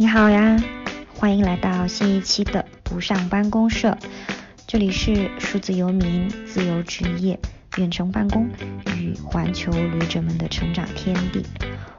[0.00, 0.56] 你好呀，
[1.16, 3.98] 欢迎来到新一期的不上班公社，
[4.64, 7.36] 这里是数字游民、自由职业、
[7.78, 8.48] 远程办公
[8.96, 11.44] 与环球旅者们的成长天地。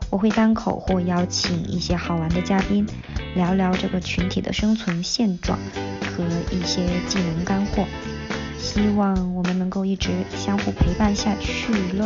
[0.10, 2.88] 我会单口或邀请一些好玩的嘉宾，
[3.36, 5.60] 聊聊这个群体的生存现状
[6.00, 6.24] 和
[6.56, 7.84] 一些技能干货。
[8.58, 12.06] 希望我们能够一直相互陪伴下去喽。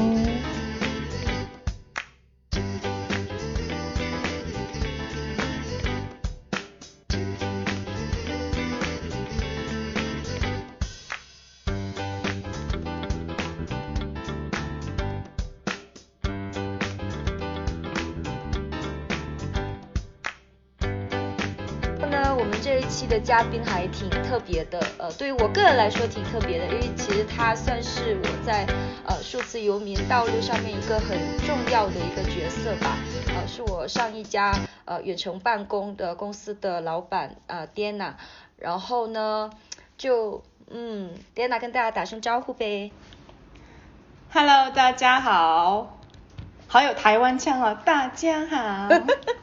[23.33, 28.63] 嘉宾还挺特别的，呃，对于我个人来说挺特别的，因为其实他算是我在
[29.07, 32.95] 呃数字游民道路上面一个很重要的一个角色吧，
[33.35, 34.53] 呃，是我上一家
[34.85, 38.13] 呃远程办公的公司的老板呃 Diana，
[38.55, 39.49] 然后呢
[39.97, 42.91] 就嗯 Diana 跟大家打声招呼呗。
[44.31, 45.97] Hello，大家好，
[46.67, 48.89] 好有台湾腔哦，大家好。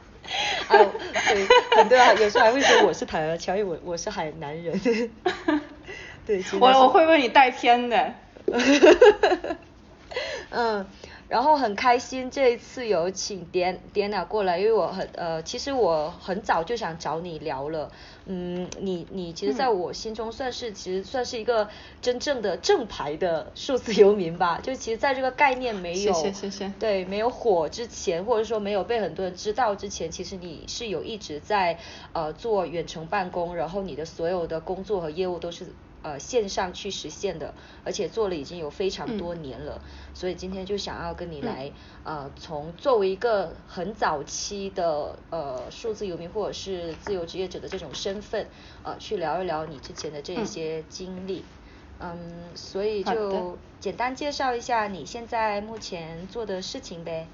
[0.67, 0.85] 哎，
[1.29, 4.79] 对，很多啊，有时候还会说我是台湾腔，因为我我是海南人。
[6.25, 8.13] 对，其实我我会为你带偏的。
[10.49, 10.85] 嗯，
[11.31, 17.89] 然后很开心这一次有请点点娜过来，因为我很呃，其实我很早就想找你聊了。
[18.25, 21.69] 嗯，你你其实在我心中算是、其实算是一个
[22.01, 24.59] 真正的正牌的数字游民吧。
[24.61, 31.79] 就其实在这个概念没有谢谢谢谢对没有火之前，或者说没有被很多人知道之前，其实你是有一直在
[32.11, 35.67] 呃做远程办公，然后你的所有的工作和业务都是
[36.03, 39.81] 呃线上去实现的，而且做了已经有非常多年了，
[40.13, 41.71] 所以今天就想要跟你来、
[42.03, 48.47] 呃从作为一个很早期的呃数字游民或者是自由职业者的这种身份，
[48.83, 51.43] 呃去聊一聊你之前的这一些经历。
[52.03, 52.17] 嗯，
[52.55, 57.27] 所以就简单介绍一下你现在目前做的事情呗。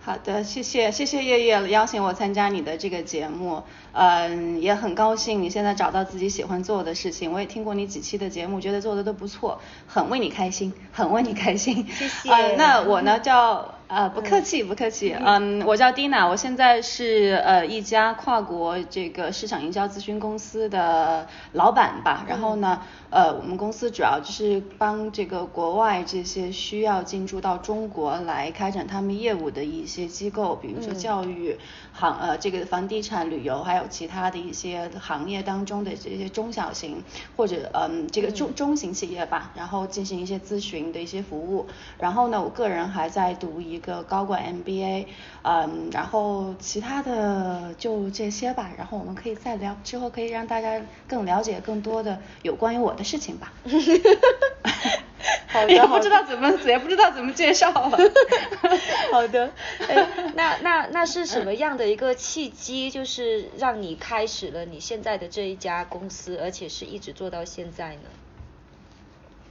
[0.00, 3.62] 好的，谢谢谢谢叶叶邀请我参加你的这个节目，
[3.92, 7.32] 嗯，也很高兴你现在找到自己喜欢做的事情。
[7.32, 11.86] 我也听过你几期的节目，觉得做的都不错，很为你开心，很为你开心。
[11.88, 22.24] 谢谢呃那我呢 叫呃不客气不客气，嗯，我叫 Dina，我现在是呃一家跨国这个市场营销咨询公司的老板吧。
[22.28, 31.56] 然后呢，呃，我们公司主要就是帮这个国外这些需要进驻到中国来开展他们业务的一些机构，比如说教育
[31.92, 37.04] 行呃这个房地产、旅游，还有其他的一些行业当中的这些中小型
[37.36, 41.66] 或者嗯这个中中型企业吧，然后进行一些咨询的一些服务。
[41.98, 45.06] 然后呢，我个人还在读一个高管 MBA，
[45.42, 48.70] 嗯，然后其他的就这些吧。
[48.76, 53.52] 然后我们可以再聊，之后可以让大家更了解更多的有关于我的事情吧。
[55.48, 57.98] 好的也不知道怎么 也不知道怎么介绍了。
[59.12, 59.50] 好的，
[59.88, 68.08] 哎，那那那是什么样的一个契机，就是让你开始了你现在的这一家公司，而且是一直做到现在呢？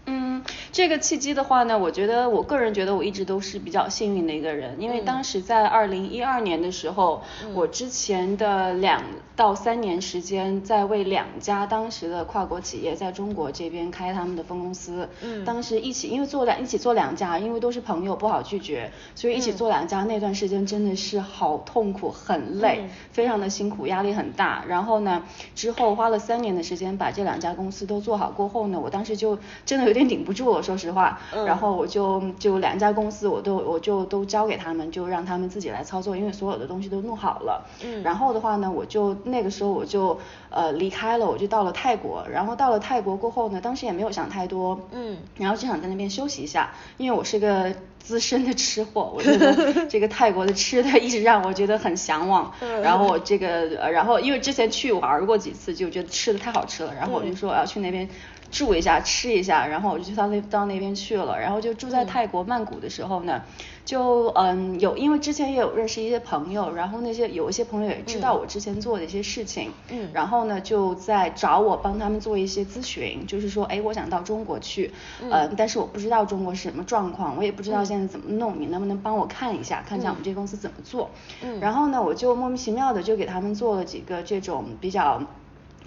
[0.10, 0.42] 嗯，
[0.72, 5.06] 这个契机的话呢，我觉得我个人觉得我一直都是比较幸运的一个人，因为嗯。
[5.06, 7.22] 当时在二零一二年的时候，
[7.54, 9.04] 我之前的两
[9.36, 15.44] 到三年时间在为两家当时的跨国企业在中国这边开他们的分公司，嗯。
[15.44, 19.58] 当时一起因为做两一起做两家，因为都是朋友不好拒绝，所以一起嗯。
[19.58, 22.90] 做两家、那段时间真的是好痛苦，很累，嗯。
[23.12, 24.64] 非常的辛苦，压力很大。
[24.68, 25.24] 然后呢，
[25.54, 31.20] 之后花了三年的时间把这两家公司都做好过后呢，我当时就真的有点顶不住了，说实话。
[31.34, 37.66] 嗯然后我就就两家公司我都我就都交给他们，就让他们自己来操作，因为所有的东西都弄好了。
[37.84, 40.20] 嗯然后的话呢，我就那个时候我就
[40.50, 42.26] 呃离开了，我就到了泰国。
[42.32, 44.80] 然后到了泰国过后呢，当时也没有想太多。
[44.92, 52.52] 嗯然后就想在那边休息一下，因为我是个资深的吃货，我觉得 这个泰国的吃的一直让我觉得很向往。
[52.62, 58.08] 嗯然后我这个，呃然后因为之前去玩过几次，就觉得吃的太好吃了，然后我就说我要去那边
[58.52, 63.42] 住一下，吃一下，然后我就到那到那边去了，然后就住在泰国曼谷的时候呢，
[63.86, 70.10] 就嗯有，因为之前也有认识一些朋友，然后那些有一些朋友也知道我之前做的一些事情，嗯。
[70.14, 74.92] 然后呢就在找我帮他们做一些咨询，就是说，哎，我想到中国去，
[75.22, 81.10] 嗯，但是我不知道中国是什么状况，我也不知道现在怎么弄，你能不能帮我看一下，看一下我们这公司怎么做？
[81.42, 81.60] 嗯。
[81.60, 85.22] 然后呢，我就莫名其妙的就给他们做了几个这种比较。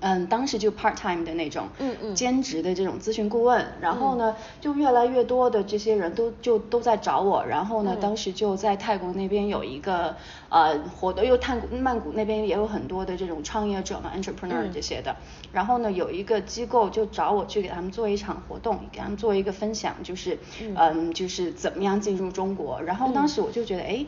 [0.01, 10.17] 嗯，当时就 part time 的那种，嗯嗯，兼职的这种咨询顾问，然后呢，就越来越多的这些人都就都在找我，然后呢，当时就在泰国那边有一个
[10.49, 15.17] 呃活动，又泰曼谷那边也有很多的这种创业者嘛，entrepreneur 这些的，
[15.53, 20.39] 然后呢，有一个机构就找我去给他们做一场活动，给他们做一个分享，就是
[20.77, 24.07] 嗯，就是怎么样进入中国，然后当时我就觉得，哎。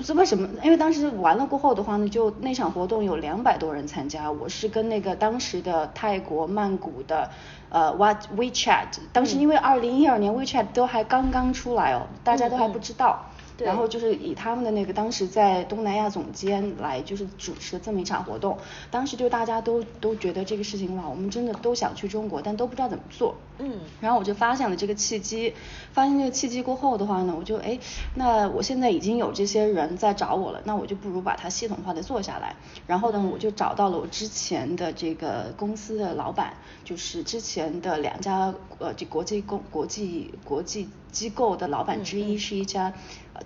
[0.00, 7.28] 不知为什么，因为当时完了过后的话呢，就那场活动有两百多人参加，我是跟那个当时的泰国曼谷的
[7.68, 13.26] 呃 What WeChat，当时因为二零一二年 WeChat 都还刚刚出来哦，大家都还不知道。
[13.64, 18.58] 然后就是以他们的那个当时在东南亚总监来就是主持的这么一场活动，
[18.90, 23.36] 当时就大家都都觉得这个事情哇，我们真的都想去中国，但都不知道怎么做。
[23.58, 23.80] 嗯。
[24.00, 25.54] 然后我就发现了这个契机，
[25.92, 27.78] 发现这个契机过后的话呢，我就哎，
[28.14, 32.56] 那我现在已经有这些人在找我了，那我就不如把它系统化的做下来。
[32.86, 36.54] 然后呢，我就找到了我之前的这个公司的老板，
[36.84, 42.92] 就是之前的两家呃这国际公国际国际机构的老板之一，是一家。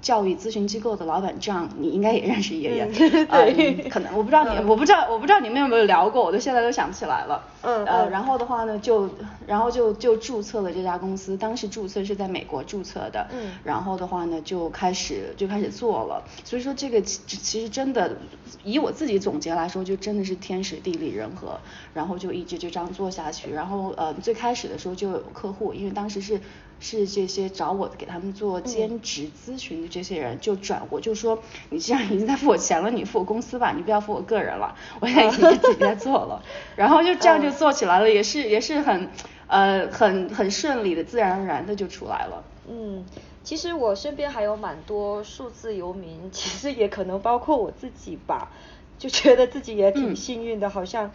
[0.01, 7.41] 教育咨询机构的老板，这样你应该也认识爷爷， 对，可能我不知道你，我不知道我不知道你们有没有聊过，我都现在都想不起来了。
[7.63, 9.09] 嗯呃，然后的话呢，就
[9.47, 13.29] 然后就就注册了这家公司，当时注册是在美国注册的。
[13.31, 13.53] 嗯。
[13.63, 18.17] 然后的话呢，就开始就开始做了，所以说这个其其实真的，
[18.65, 21.57] 以我自己总结来说，就真的是天时地利人和，
[21.95, 23.53] 然后就一直就这样做下去。
[23.53, 26.41] 然后呃，最开始的时候就有客户，因为当时是。
[26.81, 36.43] 是这些找我给他们做兼职咨询的这些人，就转我就说，你既然已经在付我钱了，你付我公司吧，你不要付我个人了，我现在已经自己在 做了，
[36.77, 39.09] 然后就这样就做起来了，也是也是很
[39.47, 42.45] 呃很很顺利的，自然而然的就出来了。
[42.69, 43.05] 嗯，
[43.43, 48.51] 其实我身边还有蛮多数字游民，其实也可能包括我自己吧，
[48.99, 51.11] 就觉得自己也挺幸运的，好像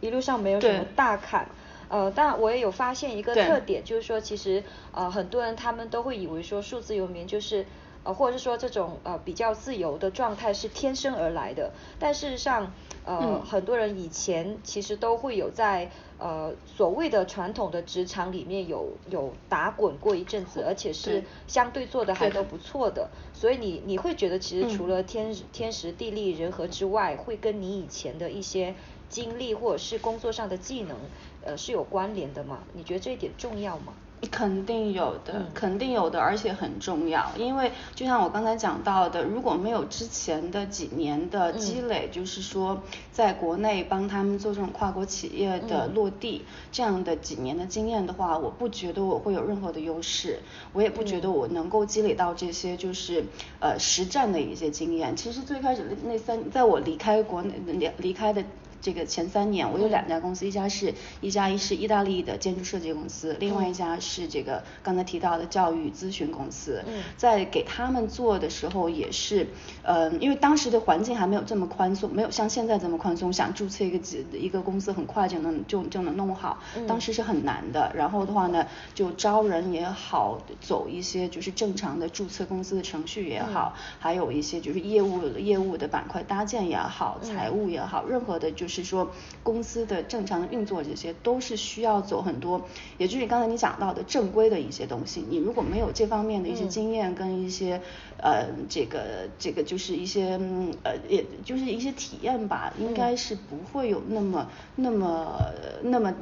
[0.00, 1.48] 一路上没有什么大坎。
[1.94, 7.64] 呃，但我也有发现一个特点，就是说，其实呃，很多人他们都会以为说数字游民就是
[8.02, 11.70] 呃，或者是说这种呃比较自由的状态是天生而来的。
[12.00, 12.72] 但事实上，
[13.04, 15.88] 呃，很多人以前其实都会有在
[16.18, 23.08] 呃所谓的传统的职场里面有有打滚过一阵子，而且是相对做的还都不错的。
[23.32, 28.74] 所以你你会觉得其实除了天天时地利人和之外，会跟你以前的一些
[29.08, 30.96] 经历或者是工作上的技能。
[31.44, 32.58] 呃，是有关联的吗？
[32.72, 33.92] 你觉得这一点重要吗？
[34.30, 37.30] 肯定有的，肯定有的，而且很重要。
[37.36, 42.82] 因为就像我刚才讲到的，如果没有之前的几年的积累，就是说
[43.12, 50.40] 在国内帮他们做这种跨国企业的落地这样的几年的经验的话，我不觉得我会有任何的优势，
[50.72, 53.26] 我也不觉得我能够积累到这些就是
[53.60, 55.14] 呃实战的一些经验。
[55.14, 58.42] 其实最开始那三，在我离开国内离离开的。
[58.84, 60.92] 这个前三年，我有两家公司，一家是
[61.22, 66.84] 一家一是意大利的建筑设计公司，另外一家是这个刚才提到的教育咨询公司。
[67.16, 69.46] 在给他们做的时候，也是，
[69.82, 77.90] 呃，因为当时的环境还没有这么宽松，没有像现在这么宽松，想注册一个几一个公司很快就能就就能弄好，当时是很难的。
[77.96, 88.73] 然后的话呢，就招人也好，走一些就是正常的注册公司的程序也好，还有一些就是业务业务的板块搭建也好，财务也好，任何的就是。
[88.82, 89.12] 是说
[89.42, 92.66] 公司的正常的运作，这些都是需要走很多，
[92.98, 95.24] 也就是刚才你讲到的正规的一些东西。
[95.28, 97.80] 你如果没有这方面的一些经验跟一些
[98.18, 100.40] 呃这个这个就是一些
[100.82, 105.38] 呃也就是一些体验吧，应该是不会有那么那么
[105.82, 106.12] 那么。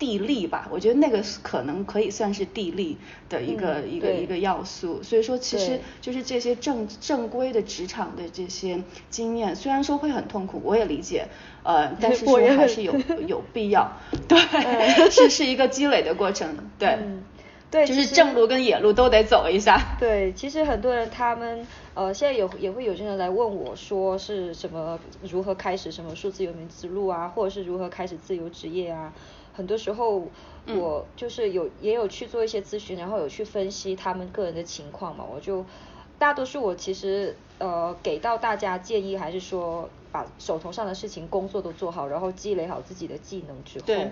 [0.00, 2.96] 地利吧，我觉得那个可能可以算是地利
[3.28, 5.02] 的一个一个一个要素。
[5.02, 11.28] 所以说，其实就是这些正正规的职场的这些经验，虽然说会很痛苦，我也理解，
[11.62, 12.94] 呃， 但是说还是有
[13.28, 13.92] 有必要，
[14.26, 14.38] 对，
[15.10, 16.98] 是 是一个积累的过程，对，
[17.70, 19.96] 对，就是正路跟野路都得走一下。
[20.00, 29.12] 对，其实很多人他们呃现在有也会有些人来问我说是什么如何开始什么数字游民之路啊，或者是如何开始自由职业啊。
[29.60, 30.22] 很多时候，
[30.68, 35.22] 我就是有也有去做一些咨询，然后有去分析他们个人的情况嘛。
[35.30, 35.66] 我就
[36.18, 44.10] 大多数我其实呃给到大家建议，还是说把手头上的事情工作都做好，然后积累好自己的技能之后，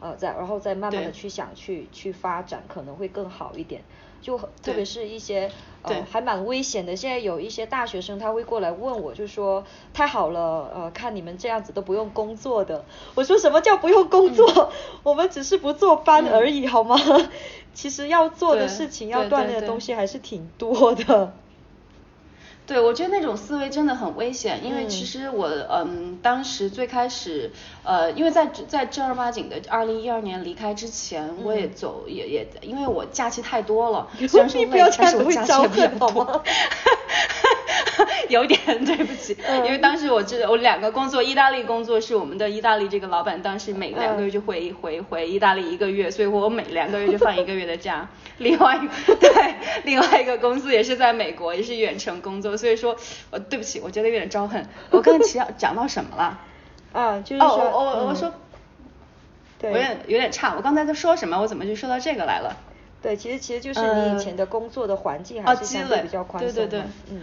[0.00, 3.82] 呃再然后再慢慢的去想去去发展，可能会更好一点。
[4.20, 5.50] 就特别是一些
[5.82, 12.84] 呃还蛮危险的，现在有一些大学生他会过来问我，就说太好了，呃看你们这样子都不用工作的，
[13.14, 14.72] 我说什么叫不用工作？
[15.02, 16.96] 我们只是不坐班而已，好吗？
[17.72, 21.32] 其实要做的事情，要锻炼的东西还是挺多的。
[22.70, 27.50] 对，我觉得那种思维真的很危险，因为其实我嗯，当时最开始
[27.82, 36.44] 呃，因为在在正儿八经的二零一二年离开之前，我也走也也，因为我假期太多了， 虽然说累，但是我假期也比较 多。
[38.28, 48.08] 有点对不起，因为当时我知道我两个工作，意大利工作是我们的意大利这个老板，当时每两个月就回回回意大利一个月，所以我每两个月就放一个月的假。
[48.38, 48.80] 另外
[49.20, 52.94] 对，另外一个公司也是在美国，也是远程工作，所以说，
[53.30, 54.68] 呃，对不起，我觉得有点招恨。
[54.92, 56.38] 我刚才提到讲到什么了？
[56.92, 58.32] 啊，就是说，我我我说，
[59.58, 60.54] 对，有点有点差。
[60.56, 61.40] 我刚才在说什么？
[61.40, 62.56] 我怎么就说到这个来了？
[63.02, 67.22] 对，其实其实就是你以前的工作的环境还是相对比较宽松的，对对对，嗯。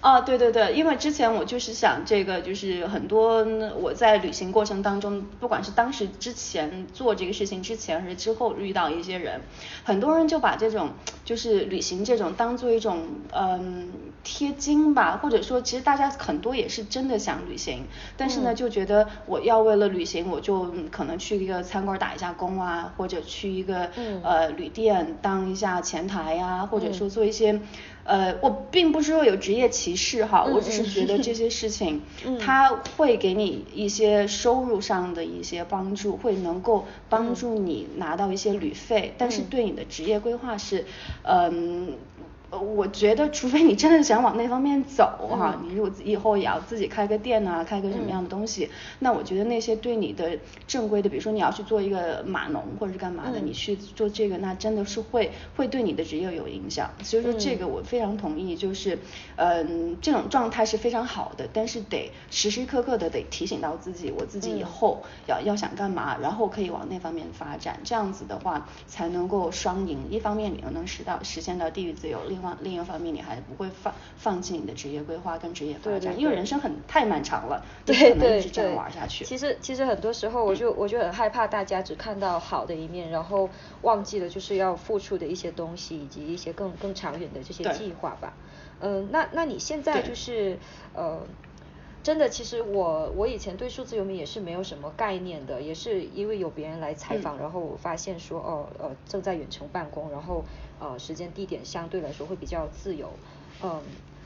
[0.00, 3.44] 啊，对对对，因为之前我就是想这个，就是很多
[3.80, 9.40] 我在旅行过程当中，不管是当时之前做这个事情之前还是之后遇到一些人，
[9.82, 10.90] 很多人就把这种
[11.24, 13.90] 就是旅行这种当做一种嗯
[14.22, 17.82] 贴金吧，或者说其实大家很多也是真的想旅行，
[18.16, 23.90] 但是呢就觉得我要为了旅行，我就可能去一个餐馆打一下工啊，或者去一个
[24.22, 27.60] 呃旅店当一下前台呀，或者说做一些。
[28.08, 32.00] 呃，我并不是说有职业歧视哈，我只是觉得这些 事情，
[32.40, 40.86] 它会给你一些收入上的一些帮助，会能够帮助你拿到一些旅费，但是对你的职业规划是，
[41.22, 41.88] 嗯。
[41.88, 42.17] 呃，
[42.50, 45.04] 我觉得除非你真的想往那方面走
[45.38, 56.90] 哈，你如果以后也要自己开个店啊，开个什么样的东西，那我觉得那些对你的正规的，比如说你要去做一个码农或者是干嘛的，你去做这个，那真的是会会对你的职业有影响。
[57.02, 58.98] 所以说这个我非常同意，就是
[59.36, 69.98] 嗯这种状态是非常好的，但是得时时刻刻的得提醒到自己，我自己以后要要想干嘛，然后可以往那方面发展，这样子的话才能够双赢。
[70.08, 72.18] 一方面你又能实到实现到地域自由。
[72.38, 79.24] 方另一方面，你还不会放放弃你的职业规划跟职业发展，因为人生很太漫长了，对对对，这样玩下去。
[79.24, 83.48] 其实其实很多时候，我就我就很害怕大家只看到好的一面，然后
[83.82, 88.32] 忘记了就是要付出的一些东西，以及一些更更长远的这些计划吧。
[88.80, 90.58] 嗯，那那你现在就是
[90.94, 91.20] 呃。
[92.00, 100.42] 真的，其实我我以前对数字游民也是没有什么概念的，也是因为有别人来采访，然后我发现说哦呃正在远程办公，然后
[100.80, 103.12] 呃时间地点相对来说会比较自由，
[103.62, 103.82] 嗯，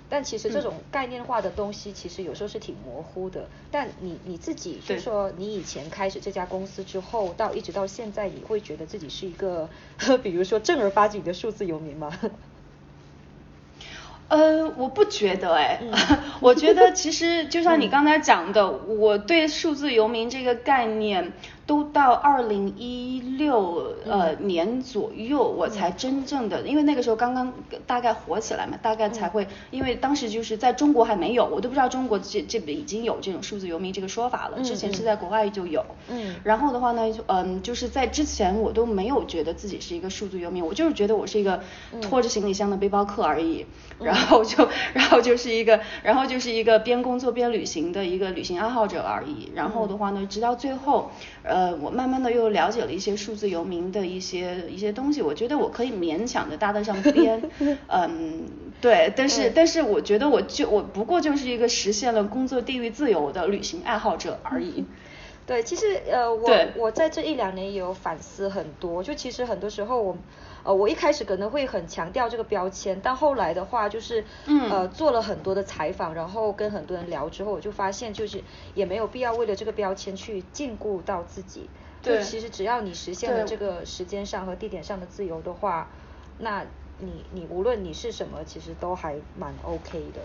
[0.08, 3.48] 但其实这种概念化的东西其实有时候是挺模糊的。
[3.70, 9.70] 但你你自己就说你以前开始这家公司之后，到一直到现在，你会觉得自己是一个
[10.22, 12.12] 比如说正儿八经的数字游民吗？
[14.28, 15.80] 呃，我不觉得哎，
[16.40, 21.32] 我觉得其实就像你刚才讲的，我对数字游民这个概念。
[21.64, 27.52] 都到二零一六呃年左右，我才真正的，因为那个时候刚刚
[27.86, 35.84] 大概火起来嘛，大概才会，因为当时就是在中国还没有，我都不知道中国这这边已经有这种数字游民这个说法了，之前是在国外就有。
[36.08, 36.34] 嗯。
[36.42, 41.62] 然后的话呢，嗯，就是在之前我都没有觉得自己是一个数字游民，我就是觉得我是一个
[42.00, 43.64] 拖着行李箱的背包客而已，
[44.00, 49.52] 然后就 然后就是一个然后就是一个边工作边旅行的一个旅行爱好者而已。
[49.54, 51.10] 然后的话呢，直到最后。
[51.52, 57.42] 呃，我慢慢的又了解了一些数字游民的一些一些东西，我觉得我可以勉强的搭得上边，
[57.88, 58.46] 嗯，
[58.80, 64.84] 对，但是但是我觉得我就我不过就是一个实现了工作地域自由的旅行爱好者而已。
[65.44, 70.16] 对，其实呃，我我在这一两年也有反思很多，就其实很多时候我。
[70.64, 78.42] 呃，我一开始可能会很强调这个标签，但后来的话就是，呃，做了很多的采访，然后跟很多人聊之后，我就发现就是
[78.74, 81.68] 也没有必要为了这个标签去禁锢到自己。
[82.02, 82.22] 对。
[82.22, 85.90] 其实只要你实现了这个时间上和地点上的自由的话，
[86.38, 86.64] 那
[86.98, 90.20] 你你无论你是什么，其实都还蛮 OK 的。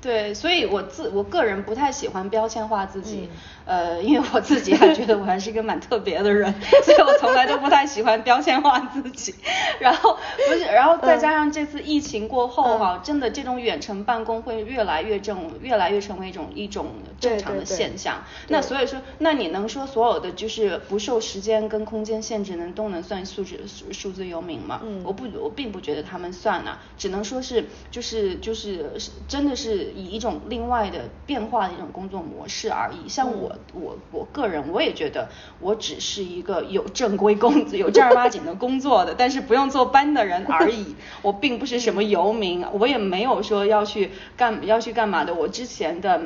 [0.00, 3.28] 对，所以我自我个人不太喜欢标签化自己，
[3.64, 9.34] 呃，因为我自己还觉得我还是一个蛮特别的人，所以我从来都不太喜欢标签化自己。
[9.80, 18.22] 然后不是，然后再加上这次疫情过后哈，真的这种远程办公会越来越正，越来越成为一种一种正常的现象。
[18.46, 23.58] 那所以说，那你能说所有的就是不受时间跟空间限制能都能算数字
[23.92, 24.80] 数字游民吗？
[25.02, 28.92] 我不，我并不觉得他们算呢，只能说是就是就是
[29.26, 29.87] 真的是。
[29.94, 33.08] 以一种另外的变化的一种工作模式而已。
[33.08, 35.28] 像我我我个人，我也觉得
[35.60, 40.94] 我只是一个有正规工资、有正儿八经的工作的，但是不用坐班的人而已。
[41.22, 45.34] 我并不是什么游民，我也没有说要去干要去干嘛的。
[45.34, 46.22] 我之前的，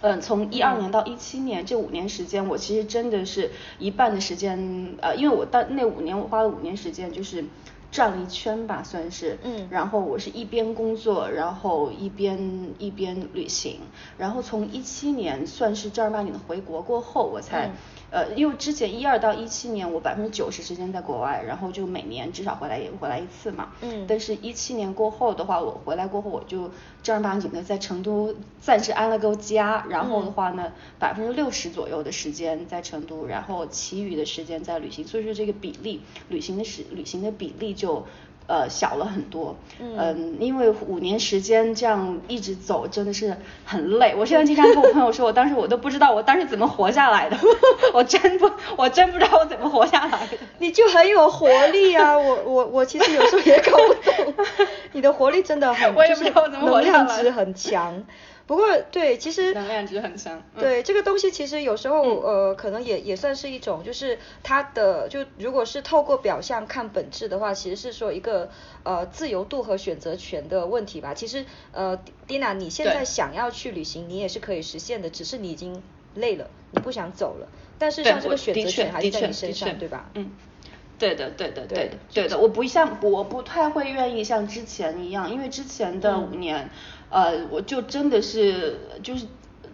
[0.00, 7.44] 嗯，从一二年到一七年这五年时间，我其实真的是一半的时间，呃，因为我到那五年我花了五年时间就是。
[7.94, 9.38] 转了一圈吧，算是。
[9.44, 9.68] 嗯。
[9.70, 13.78] 然后我是一边工作，然后一边一边旅行。
[14.18, 17.70] 然后从一七年算是正儿八经的回国过后，我才。
[18.14, 23.72] 呃，因为之前一二到一七年，我百分之九十时间在国外，然后就每年至少回来也回来一次嘛。
[23.80, 24.06] 嗯。
[24.06, 26.70] 但是，一七年过后的话，我回来过后，我就
[27.02, 38.06] 正儿八经的在成都暂时安了个家，然后的话呢，百分之六十左右的时间在成都，然后其余的时间在旅行，所以说这个比例，旅行的时旅行的比例就。
[38.46, 43.34] 呃，小了很多，嗯，因为五年时间这样一直走，真的是
[43.64, 44.14] 很累。
[44.18, 47.36] 我现在经常跟我朋友说，我当时我都不知道我当时怎么活下来的，
[47.94, 50.36] 我真不，我真不知道我怎么活下来的。
[50.58, 53.94] 你就很有活力啊，我我我其实有时候也搞不
[54.34, 54.34] 懂，
[54.92, 58.04] 你的活力真的很，我也不知道怎么活下来，能量值很强。
[58.46, 60.42] 不过对，其实能量值很强。
[60.58, 68.50] 对这个东西，其实有时候呃，可能也也算是一种，就是它的就如果是透过表象看本质的话，其实是说一个
[68.82, 71.14] 呃自由度和选择权的问题吧。
[71.14, 71.98] 其实呃
[72.28, 75.82] ，Dina，你现在想要去旅行，你也是可以实现的，只是你已经
[76.14, 77.48] 累了，你不想走了。
[77.78, 80.10] 但是像这个选择权还是在你身上，对吧？
[80.14, 80.30] 嗯，
[80.98, 82.38] 对的，对的，对的，对的。
[82.38, 86.68] 我不像我不太会愿意像之前一样，因为之前的五年。
[87.10, 89.26] 呃，我就真的是就是，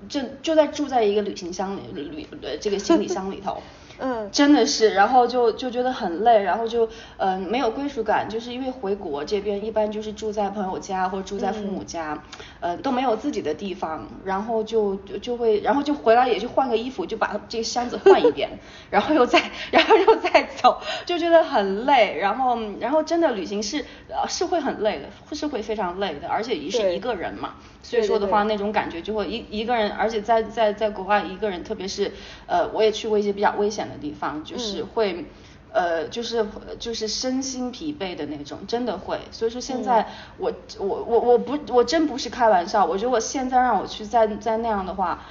[0.08, 3.62] 就就在住在一个旅行箱里旅呃这个行李箱里头。
[4.02, 6.88] 嗯，真的是，然后就就觉得很累，然后就
[7.18, 12.22] 嗯没有归属感，就是因为回国这边一般就是住在朋友家或者住在父母家，
[12.60, 18.48] 呃都没有自己的地方，然后就就会，然后就回来也就换个衣服，就把这个箱子换一遍，
[18.90, 19.38] 然后又再
[19.70, 27.56] 然后又再走，就觉得很累，然后然后真的旅行是呃是会很累的，是会非常累的，而且也是一个人嘛。
[27.82, 32.12] 所以说的话，那种感觉就会一一个人，而且在在在国外一个人，特别是
[32.46, 35.26] 呃，我也去过一些比较危险的地方，就是会
[35.72, 36.46] 呃，就是
[36.78, 39.18] 就是身心疲惫的那种，真的会。
[39.30, 45.24] 所以说现在我我我我不我真不是开玩笑，我觉得我现在让我去再再那样的话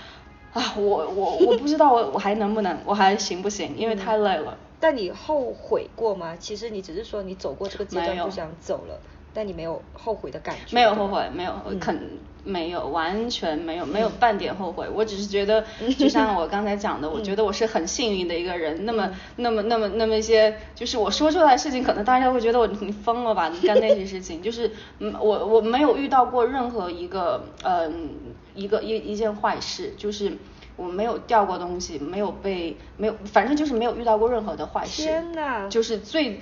[0.54, 3.76] 啊，我我我不知道我我还能不能，我还行不行？
[3.78, 4.58] 因为太累了。
[4.80, 6.38] 但你后悔过吗？
[6.40, 9.00] 其实你只是说你走过这个阶段不想走了。
[9.34, 10.76] 但你没有后悔的感觉？
[10.76, 14.88] 没有后悔，没有，肯没有，完全没有，没有半点后悔。
[14.94, 15.64] 我只是觉得，
[15.98, 18.86] 就像我刚才讲的，我觉得我是很幸运的一个人。
[18.86, 23.50] 那么，那么，那么，那么一些，就是我说出来的事情，可能大家会觉得我你疯了吧？
[23.50, 28.10] 你干那些事情，就是嗯，我我没有遇到过任何一个嗯
[28.56, 30.38] 一个一一件坏事，就是
[30.78, 35.04] 我没有掉过东西，没有被没有，反正就是没有遇到过任何的坏事。
[35.04, 36.40] 天呐，就是最。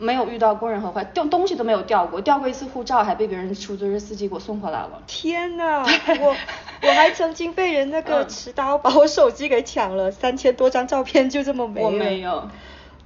[0.00, 5.02] 没有遇到过任何坏，掉东西都没有掉过，掉过一次护照，还被别人出租车司机给我送回来了。
[5.06, 5.84] 天呐，
[6.20, 6.36] 我
[6.82, 11.86] 我还曾经被人那个持刀把我手机给抢了，三千多张照片就这么没了。
[11.86, 12.48] 我没有。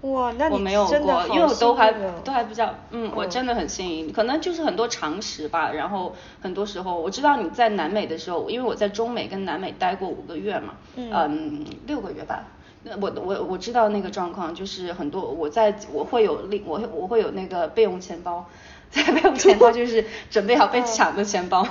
[0.03, 1.91] 哇，那我没有过，因为我都还
[2.23, 5.73] 都还比较，嗯，我真的很幸运，可能就是很多常识吧。
[5.73, 12.45] 然后很多时候，我知道你在南美的时候，因为我在中美跟南美待过五个月嘛，嗯，六个月吧。
[12.87, 18.45] 那我我我知道那个状况，就是很多我在我会有另我我会有那个备用钱包，
[18.91, 21.67] 在备用钱包 就是准备好被抢的钱包，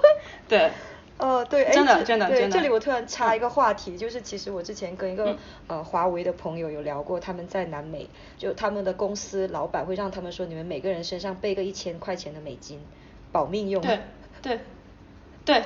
[0.46, 0.70] 对，
[1.16, 2.50] 呃对，真的真的真的。
[2.50, 5.36] 这里我突然插一个话题，就是其实我之前跟一个
[5.68, 12.78] 呃华为的朋友有聊过，他们在南美，就他们的公司老板会让他们说，你们每个人身上备个一千块钱的美金，
[13.32, 13.80] 保命用。
[13.82, 14.00] 对
[14.42, 14.56] 对。
[14.56, 14.60] 对，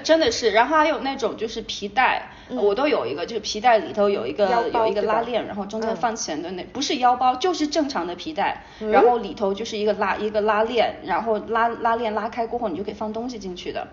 [0.02, 13.88] 真的是，然后还有那种就是皮带，我都有一个，就是皮带里头有一个有一个拉链，然后中间放钱的那，不是腰包，就是正常的皮带，然后里头就是一个拉一个拉链，然后拉拉链拉开过后，你就可以放东西进去的。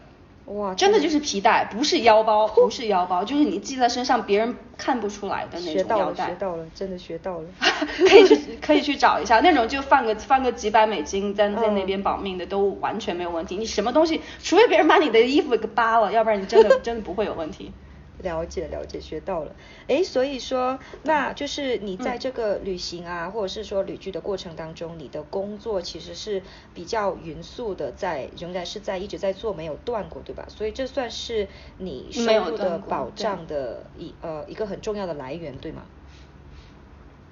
[0.49, 6.25] 哇，真的就是皮带，不是腰包， 不是腰包，就是你系在身上，别人看不出来的那种腰带。
[6.27, 7.45] 学到了，学到了，真的学到了。
[8.07, 13.55] 可以去可以去找一下，那种就放个放个几百美金在在那边保命的都完全没有问题。
[13.57, 17.71] 你什么东西，除非别人把你的衣服给扒了，要不然你真的 真的不会有问题。
[18.19, 19.55] 了解了解，学到了。
[19.87, 30.45] 哎，所以说，那就是你在这个旅行啊，或者是说旅居的过程当中，你的工作其实是比较匀速的，在仍然是在一直在做，没有断过，对吧？
[30.49, 35.83] 所以这算是你收入的保障的一呃一个很重要的来源，对吗？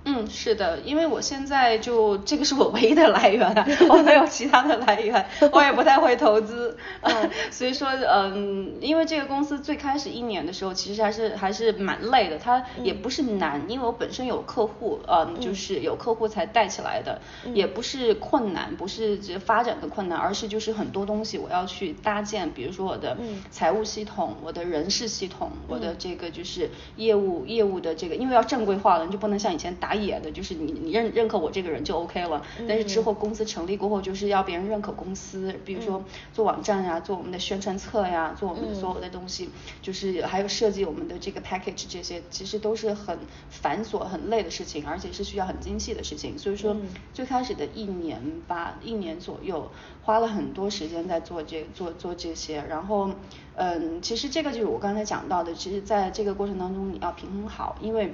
[0.09, 3.45] 嗯，是的，因为我现在就这个是我唯一的来源，
[3.89, 7.29] 我没有其他的来源，我也不太会投资，嗯。
[7.51, 17.19] 所以说，嗯，因为这个公司最开始一年的时候，其实还是还是蛮累的，它也不是难，因为我本身有客户，嗯，就是有客户才带起来的，
[17.53, 23.17] 也不是困难，不是这发展的困难，而是就是很多东西我要去搭建，比如说我的
[23.51, 29.96] 财务系统，我的人事系统，我的这个就是业务业务的这个，因为要正规化了，你就不能像以前打。
[30.05, 32.41] 眼的，就是你你认认可我这个人就 OK 了。
[32.67, 39.49] 但是之后公司成立过后，就是要别人认可公司，比如说做网站呀，做我们的宣传册呀，做我们的所有的东西，
[39.81, 43.17] 就是还有设计我们的这个 package 这些，其实都是很
[43.49, 46.37] 繁琐、很累的事情，而且是需要很精细的事情。
[46.37, 46.75] 所以说
[47.13, 49.69] 最开始的一年吧，一年左右，
[50.03, 53.11] 花了很多时间在做这做做这些，然后。
[53.59, 58.13] 嗯，其实这个就是我刚才讲到的，其实在这个过程当中你要平衡好，因为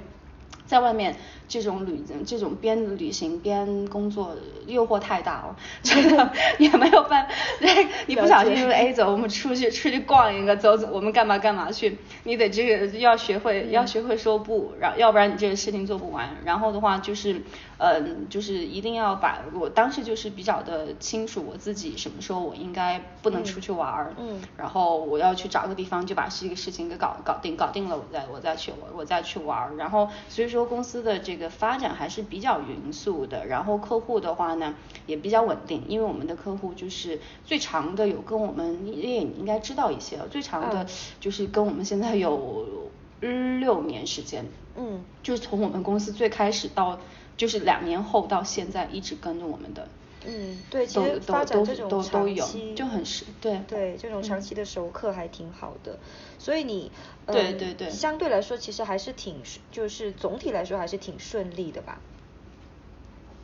[0.66, 1.14] 在外面
[1.48, 7.34] 这种旅这种边旅行边工作诱惑太大了， 真的也没有办法，
[8.06, 17.42] 你不小心就哎走，我们出去出去逛一个，走走我们干嘛干嘛去，你得这个要学会要学会说不，然要不然你这个事情做不完，然后的话就是。
[17.76, 34.74] 嗯，就是一定要把我当时就是比较的清楚我自己什么时候我应该不能出去玩儿，嗯，然后我要去找个地方就把这个事情给搞搞定，搞定了我再我再去我我再去玩儿，然后所以说公司的这个发展还是比较匀速的，然后客户的话呢
[35.06, 40.86] 也比较稳定，因为我们的客户就是最长的有跟我们你也应该知道一些，最长的
[41.18, 42.90] 就是跟我们现在有
[43.20, 44.44] 六年时间，
[44.76, 47.00] 嗯，就是从我们公司最开始到。
[47.36, 49.88] 就是两年后到现在一直跟着我们的，
[50.24, 53.60] 嗯，对，其实发展这种长期就很是，对。
[53.66, 55.98] 对，这种长期的熟客还挺好的，
[56.44, 56.92] 所以你
[57.26, 61.98] 对对对，相对来说其实还是挺，就是总体来说还是挺顺利的吧？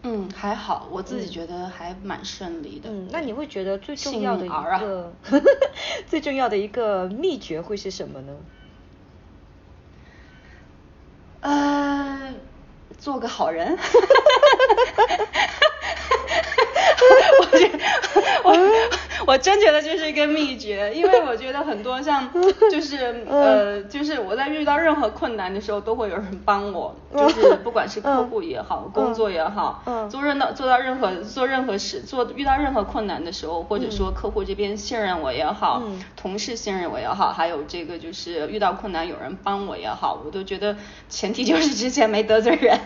[0.03, 2.91] 嗯，还好，我自己觉得还蛮顺利的。
[2.91, 5.15] 嗯，那你会觉得最重要的一个
[6.07, 8.37] 最重要的一个秘诀会是什么呢？
[11.41, 12.35] 呃。
[12.99, 13.79] 做个好人，
[17.41, 17.71] 我觉
[18.43, 18.57] 我
[19.27, 22.29] 我真觉得这是一个秘诀，因为我觉得很多像
[22.71, 35.83] 就是呃就是我在遇到任何困难的时候都会有人帮我，就是不管是 客户也好，工作也好，做任到做到任何做任何事做遇到任何困难的时候，或者说客户这边信任我也好，
[36.17, 40.77] 同事信任我也好，还有这个就是遇到困难有人帮我也好，我都觉得
[41.09, 42.79] 前提就是之前没得罪人。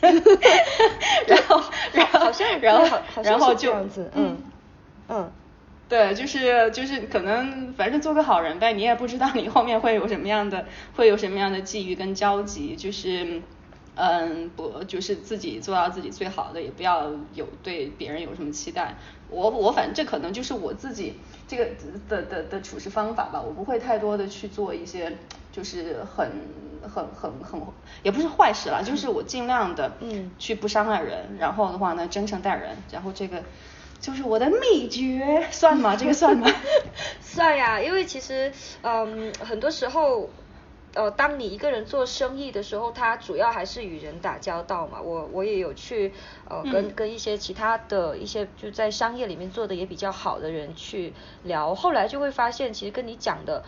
[1.26, 3.74] 然后，然后，好像，然后，然后就，
[4.14, 4.38] 嗯，
[5.08, 5.32] 嗯，
[5.88, 13.42] 对，就是就是可能反正做个好人呗，你也不知道你后面会有什么样的，会有什么样的际遇跟交集，就是
[13.96, 18.94] 嗯，不，就是自己做到自己最好的，也不要有对别人有什么期待。
[19.30, 21.14] 我我反正这可能就是我自己
[21.46, 21.66] 这个
[22.08, 25.12] 的的的处事方法吧，我不会太多的去做一些
[25.58, 26.30] 就是很。
[26.80, 27.60] 很很很，
[28.04, 33.42] 也不是坏事了，就是我尽量的嗯去不伤害人，然后的话呢，真诚待人，然后这个
[34.00, 35.96] 就是我的秘诀，算吗？
[35.96, 36.48] 这个算吗？
[37.20, 40.30] 算呀，因为其实嗯，很多时候
[40.94, 45.00] 呃，当你一个人做生意的时候，他主要还是与人打交道嘛。
[45.02, 46.14] 我我也有去
[46.48, 53.64] 呃跟跟一些其他的一些就在商业里面做的也比较好的人去聊，后来就会发现，其实跟你讲的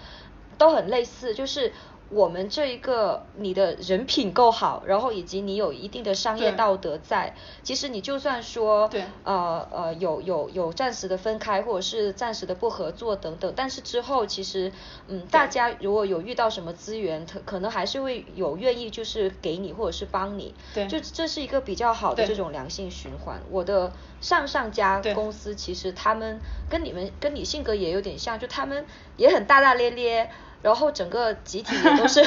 [0.60, 1.72] 都很类似，就是。
[2.12, 14.72] 我们这一个你的人品够好，然后以及你有一定的商业道德在，其实你就算说，对，呃呃有有有暂时的分开或者是暂时的不合作等等，但是之后其实，
[15.06, 23.40] 嗯，大家如果有遇到什么资源，可可能还是会有愿意就是给你或者是帮你，对，就这是一个比较好的这种良性循环。
[23.52, 28.84] 我的上上家公司其实他们跟你们跟你性格也有点像，就他们
[29.16, 30.28] 也很大大咧咧。
[30.62, 32.22] 然后整个集体也都是，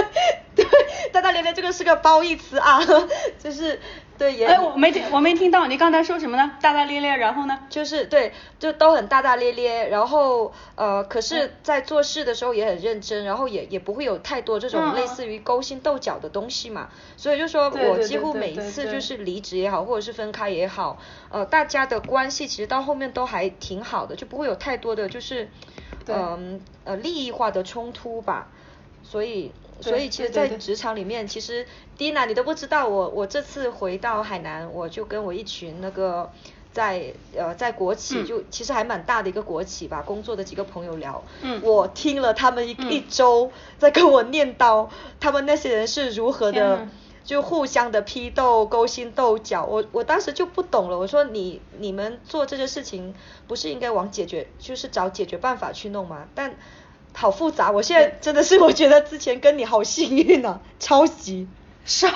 [0.56, 0.64] 对，
[1.12, 2.80] 大大咧咧这个是个褒义词啊，
[3.38, 3.78] 就是
[4.16, 4.46] 对也。
[4.46, 6.52] 哎，我没听，我没听到你刚才说什么呢？
[6.62, 7.58] 大大咧咧，然后呢？
[7.68, 16.88] 就是对，就都很大大咧咧，然后呃，可是，在做事的时候也很认真，然后也也不会有太多这种类似于勾心斗角的东西嘛。
[17.16, 20.98] 所以就说我几乎每一次就是离职也好，或者是分开也好，
[21.30, 25.50] 呃，大家的关系其实到后面都还挺好的，就不会有太多的就是。
[26.08, 28.48] 嗯呃利益化的冲突吧，
[29.02, 31.66] 所以所以其实，在职场里面，其实
[31.98, 36.30] Dina 你都不知道，我我这次回到海南，我就跟我一群那个
[36.72, 41.22] 在呃在国企，就其实还蛮大的一个国企吧，工作的几个朋友聊，
[41.62, 44.88] 我听了他们一一周在跟我念叨，
[45.20, 46.86] 他们那些人是如何的。
[47.24, 50.98] 就互相的批斗、勾心斗角，我我当时就不懂了。
[50.98, 53.14] 我说你你们做这些事情，
[53.48, 56.26] 不是应该往解决，就是找解决办法去弄吗？
[56.34, 56.54] 但
[57.14, 61.48] 好复杂，我现在真的是我觉得之前跟你好幸运啊， 超级
[61.84, 62.08] 少。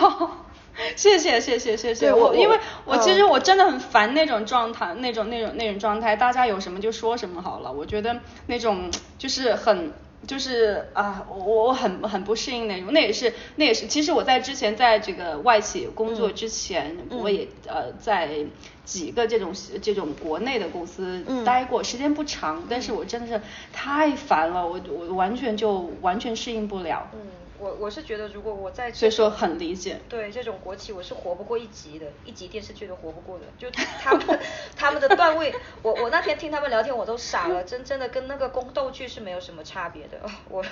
[0.94, 7.73] 谢谢谢谢谢谢我，因为我其实我真的很烦那种状态，那种那种那种状态，大家有什么就说什么好了。
[7.73, 9.92] 我觉得那种就是很
[10.26, 18.28] 就是啊，我我很很不适应那种，那也是那也是，其实我在之前在这个外企工作之前，我也呃在
[18.85, 23.40] 几个这种这种国内的公司待过，时间不长，但是我真的是
[23.72, 27.09] 太烦了，我我完全就完全适应不了。
[27.59, 33.44] 我我是觉得，如果我在所以说很理解，对这种国企，我是活不过一集的，一集电视剧都活不过的。
[33.59, 33.68] 就
[34.01, 34.40] 他们
[34.77, 40.21] 他们的段位，我我那天听他们聊天，我都傻了，真真的跟那个宫斗剧是没有什么差别的。
[40.49, 40.64] 我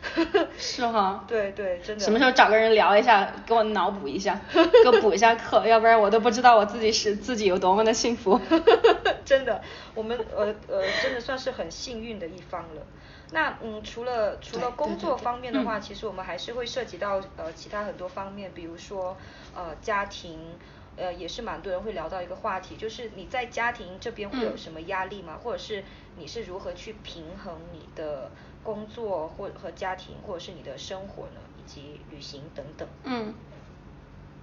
[0.58, 2.04] 是哈，对对，真的。
[2.04, 8.38] 什么时候找个人聊一下，给我脑补一下， 给我补一下课，要不然我都不知道我自己是自己有多么的幸福。
[9.24, 9.62] 真的，
[9.94, 12.82] 我们呃呃，真的算是很幸运的一方了。
[13.34, 19.16] 那嗯，除了除了工作方面的话，其实我们还是会涉及到呃其他很多方面，比如说
[19.56, 20.56] 呃家庭，
[20.96, 25.36] 呃也是蛮多人会聊到一个话题，就是你在家庭这边会有什么压力吗？
[25.42, 25.82] 或者是
[26.16, 28.30] 你是如何去平衡你的
[28.62, 31.40] 工作或和家庭，或者是你的生活呢？
[31.58, 32.88] 以及旅行等等。
[33.02, 33.34] 嗯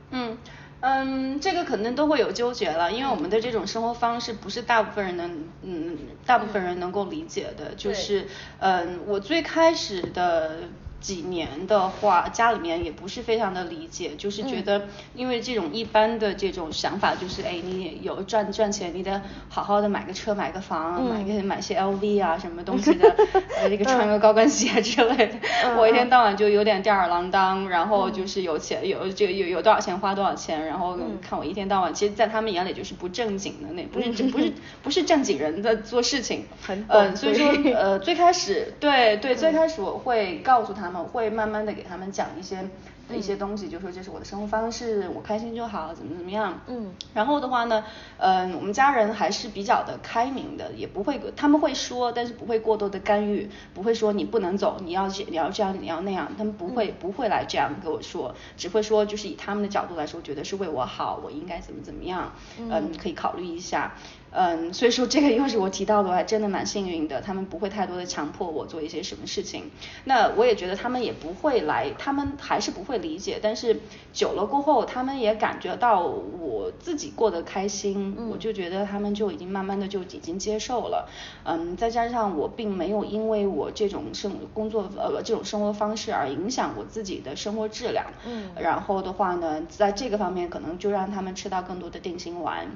[0.09, 0.37] 嗯。
[0.81, 8.27] 嗯，这个可能都会有纠结了，因为我们的这种生活方式不是大部分人能，嗯，大部分人能够理解的，就是，
[8.59, 10.57] 嗯，我最开始的。
[11.01, 23.09] 几年的话，家里面也不是非常的理解，就是觉得，因为这种一般的这种想法就是，哎，你有赚赚钱，你得好好的买个车，买个房，买个买些 LV 啊什么东西的，
[23.57, 25.33] 呃， 这个穿个高跟鞋之类的。
[25.75, 30.95] 我一天到晚就有点吊儿郎当，然后就是有钱有这有有多少钱花多少钱，然后
[31.27, 36.45] 看我一天到晚，其实，在他们眼里就是不正经的那，不是不是不是正经人在做事情。
[36.87, 40.90] 嗯，所以说呃，最开始对对，最开始我会告诉他。
[40.99, 42.67] 会慢慢的给他们讲一些
[43.09, 46.59] 一些东西，就说这是我的生活方式，我开心就好，怎么怎么样。
[46.67, 46.93] 嗯。
[47.13, 47.83] 然后的话呢，
[48.17, 63.93] 嗯，我们家人还是比较的开明的，也不会他们会说，但是不会过多的干预，不会说你不能走，你要你要这样，你要那样，他们不会不会来这样跟我说，只会说就是以他们的角度来说，觉得是为我好，我应该怎么怎么样，嗯，可以考虑一下。
[64.33, 69.69] 嗯，所以说这个又是我提到的，我还真的蛮幸运的，他们不会太多的强迫我做一些什么事情。
[70.05, 73.39] 那我也觉得他们也不会来，他们还是不会理解。
[73.41, 73.81] 但是
[74.13, 81.09] 久了过后，他们也感觉到我自己过得开心，我就觉得他们就已经慢慢的就已经接受了。
[81.43, 88.05] 嗯，再加上我并没有因为我这种生工作呃这种生活方式而影响我自己的生活质量。
[88.25, 88.51] 嗯。
[88.57, 92.67] 然后的话呢，在这个方面可能就让他们吃到更多的定心丸。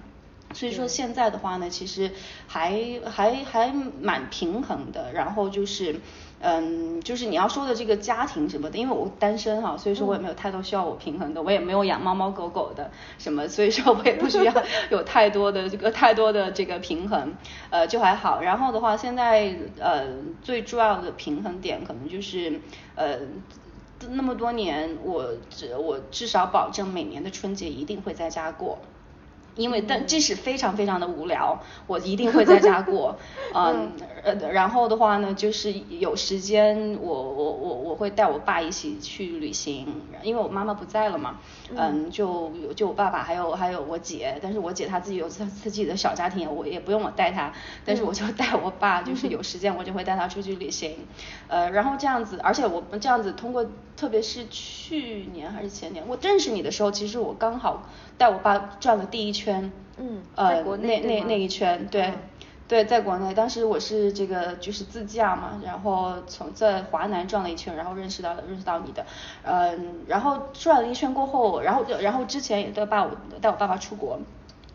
[0.56, 2.10] 所以说现在的话呢，其实
[2.48, 5.12] 还还还蛮平衡的。
[5.12, 6.00] 然后就是，
[6.40, 14.54] 嗯，就是你要说的这个家庭什么的，因为我单身哈，所以说我也没有太多需要我平衡的，我也没有养猫猫狗狗的什么，所以说我也不需要
[14.90, 17.34] 有太多的这个太多的这个平衡，
[17.70, 18.40] 呃，就还好。
[18.42, 20.08] 然后的话，现在呃
[20.42, 22.62] 最重要的平衡点可能就是
[22.96, 23.20] 呃
[24.10, 28.80] 那么多年，我至我至少保证每年的春节一定会在家过。
[29.56, 33.18] 因为但即使非常非常的无聊，我一定会在家 过，
[33.54, 33.92] 嗯。
[34.24, 39.86] 呃然后的话呢，就是有时间我我我我会带我爸一起去旅行，
[40.24, 41.40] 因为我妈妈不在了嘛，
[41.76, 47.54] 嗯就就我爸爸还有还有我姐，但是我姐她自己有她自己的小家庭，我也不用我带她，
[47.86, 50.96] 但是我就带我爸，就是 有时间我就会带他出去旅行，
[51.48, 53.64] 呃然后这样子，而且我们这样子通过，
[53.96, 57.84] 特别是去年还是前年我认识你的时候，其实我刚好。
[58.18, 62.14] 带我爸转了第一圈，嗯，呃，那那那一圈，对，
[62.66, 69.06] 对，在国内，当时我是这个就是自驾嘛，然后从在华南转了一圈，然后认识到认识到你的，
[69.44, 74.18] 嗯，然后转了一圈过后，然后然后之前也带爸我带我爸爸出国，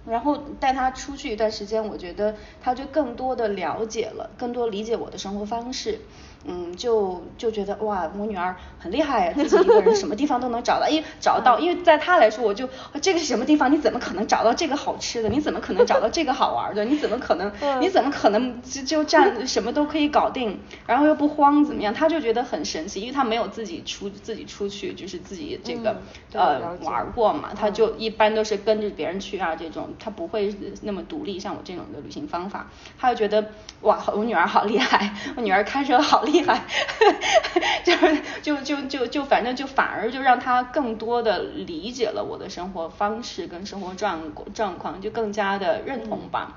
[0.05, 6.01] 然后带他出去一段时间，我觉得他就更多的了解了，更多理解我的生活方式。
[6.44, 12.66] 嗯，就就觉得哇，我女儿很厉害，自己一个人什么地方都能找到，因为 找到，因为在她来说，我就
[13.03, 13.70] 这个是什么地方？
[13.70, 15.29] 你怎么可能找到这个好吃的？
[15.29, 16.83] 你怎么可能找到这个好玩的？
[16.87, 17.53] 你怎么可能？
[17.81, 20.59] 你怎么可能就就这样什么都可以搞定？
[20.87, 21.92] 然后又不慌怎么样？
[21.92, 26.00] 她就觉得很神奇，因为她没有自己出自己出去，就是自己这个
[26.33, 32.66] 呃玩过嘛，她就一般都是跟着别人去啊这种，她不会那么独立，像我这种的旅行方法，
[32.98, 33.50] 她就觉得
[33.83, 36.22] 哇，我女儿好厉害，我女儿开车好。
[36.22, 36.30] 厉害，
[37.85, 46.57] 就是就就就就反正就反而就让他更多的理解了我的生活方式跟生活状状况，就更加的认同吧。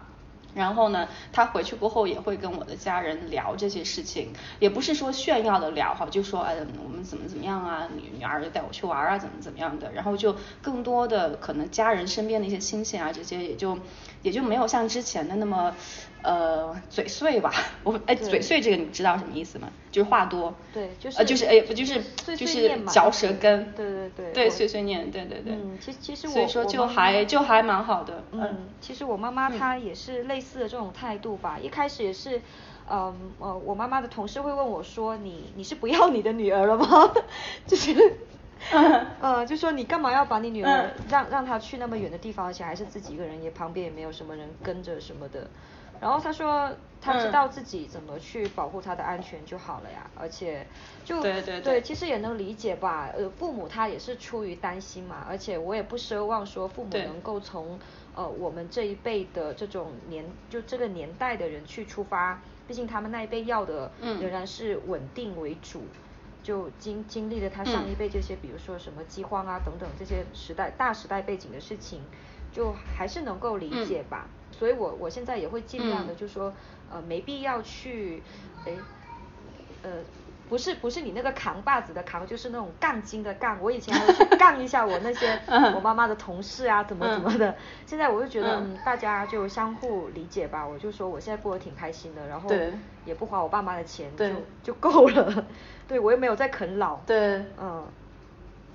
[0.56, 9.92] 然后呢，他回去过后也会跟我的家人聊这些事情，也不是说炫耀的聊哈，就说哎我们怎么怎么样啊，女女儿带我去玩啊，怎么怎么样的。
[9.92, 13.80] 然后就更多的可能家人身边的一些亲戚啊这些也就
[14.22, 15.76] 也就没有像之前的那么。
[16.24, 17.52] 呃嘴碎吧，
[17.84, 19.68] 我哎嘴碎这个你知道什么意思吗？
[19.92, 20.54] 就是话多。
[20.74, 22.02] 对，就是呃就是哎不就是
[22.36, 23.72] 就是嚼舌根。
[23.74, 24.32] 对对对。
[24.34, 25.54] 对碎碎念，对对对。
[25.54, 28.24] 嗯，其其实我所以说就还就还蛮好的。
[28.32, 32.42] 嗯，其实我妈妈她也是类似的这种态度吧，一开始也是。
[32.86, 36.86] 嗯呃，我妈妈的同事会问我说：“你你是不要你的女儿了吗？”
[37.66, 38.18] 就是，
[39.22, 45.50] 呃，就说你干嘛要把你女儿让让她去那么远的地方，而且还是自己一个人，也旁边也没有什么人跟着什么的。
[46.04, 46.70] 然后他说
[47.02, 50.66] 他知道自己怎么去保护他的安全就好了呀，而且
[51.06, 53.10] 就对对对，其实也能理解吧。
[53.16, 57.80] 呃，父母他也是出于担心嘛，而且我也不奢望说父母能够从
[58.16, 62.40] 呃我们这一辈的这种年就这个年代的人去出发。
[62.66, 65.82] 毕竟他们那一辈要的仍然是稳定为主，
[66.42, 72.00] 就经经历了他上一辈这些，比如说什么饥荒啊等等这些时代大时代背景的事情，
[72.54, 74.28] 就还是能够理解吧。
[74.52, 76.54] 所以我我现在也会尽量的，就说
[76.90, 78.24] 呃没必要去，
[78.66, 78.72] 哎，
[79.82, 79.90] 呃。
[80.50, 83.58] 不是不是你那个扛把子的扛，就是那种杠精的杠。
[83.60, 85.40] 我以前还会去杠一下我那些
[85.74, 87.56] 我妈妈的同事啊，怎么怎么的。
[87.88, 90.68] 现在我就觉得大家就相互理解吧。
[90.68, 92.50] 我就说我现在过得挺开心的，然后
[93.06, 94.26] 也不花我爸妈的钱，就
[94.62, 95.46] 就够了。
[95.88, 96.98] 对我又没有在啃老。
[97.08, 97.88] 对，嗯。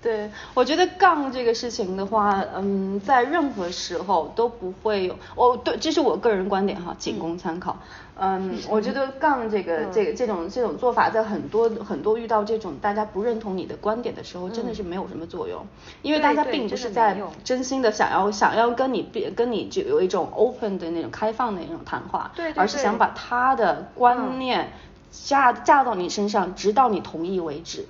[0.00, 7.76] 对，我觉得杠这个事情的话，嗯，在任何时候都不会有，哦，对，这是我个人观点哈，仅供参考。
[8.20, 15.66] 嗯，我觉得杠这个这个这种这种做法，在很多很多遇到这种大家不认同你的观点的时候，真的是没有什么作用，
[16.02, 24.72] 因为大家并不是在真心的想要想要跟你变跟你就有一种 open 的那种开放的那种谈话，而是想把他的观念
[25.11, 27.87] 架架到你身上，直到你同意为止。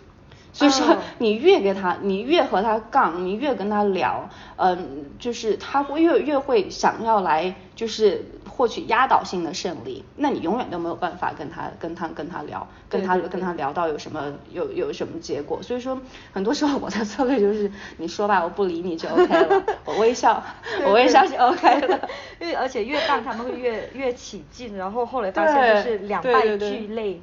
[0.59, 15.63] 所以说，你越给他，你越和他杠，你越跟他聊，嗯，就是他会越越会想要来，就是获取压倒性的胜利，那你永远都没有办法跟他跟他跟他聊，跟他跟他聊到有什么有有什么结果。
[15.63, 15.97] 所以说，
[16.33, 20.43] 很多时候我的策略就是，你说吧，我不理你就 OK 了，我微笑，
[20.85, 22.09] 我微笑就 OK 了。
[22.41, 27.23] 因为而且越杠他们会越越起劲，然后后来发现就是两败俱累，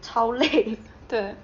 [0.00, 0.78] 超累。
[1.06, 1.34] 对。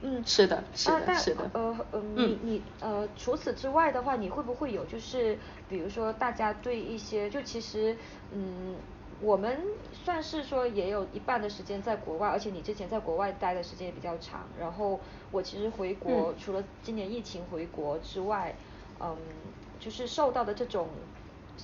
[0.00, 1.50] 嗯，是的，是的，是的。
[1.52, 5.36] 呃呃，你你呃，除此之外的话，你会不会有就是，
[5.68, 7.96] 比如说大家对一些，就其实，
[8.32, 8.76] 嗯，
[9.20, 9.60] 我们
[9.92, 14.46] 算是说也有一半的时间在国外，而且你之前在国外待的时间也比较长。
[14.58, 15.00] 然后
[15.32, 18.54] 我其实回国，除了今年疫情回国之外，
[19.00, 19.16] 嗯，
[19.80, 20.88] 就是受到的这种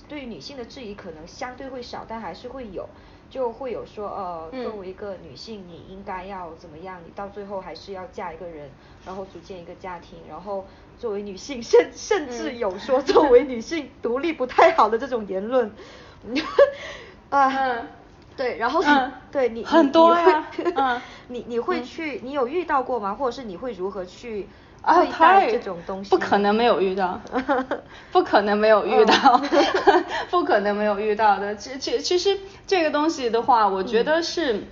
[0.09, 2.89] 对于女性的质疑可能相对会少，但还是会有。
[3.29, 6.99] 就会有说，呃，作为一个女性，你应该要怎么样？
[7.05, 8.69] 你到最后还是要嫁一个人，
[9.05, 10.19] 然后组建一个家庭。
[10.29, 10.65] 然后
[10.99, 15.71] 作为女性，甚甚至有说作为女性独立不太好的这种言论。
[17.29, 17.87] 啊，
[18.37, 18.83] 对，然后
[19.31, 20.47] 对你很多呀，
[21.27, 23.15] 你你会去，你有遇到过吗？
[23.15, 24.47] 或者是你会如何去？
[24.85, 27.19] 啊，太这种东西，不可能没有遇到，
[28.11, 29.41] 不可能没有遇到，
[30.29, 31.55] 不可能没有遇到的。
[31.55, 34.63] 其其其实这个东西的话，我觉得是。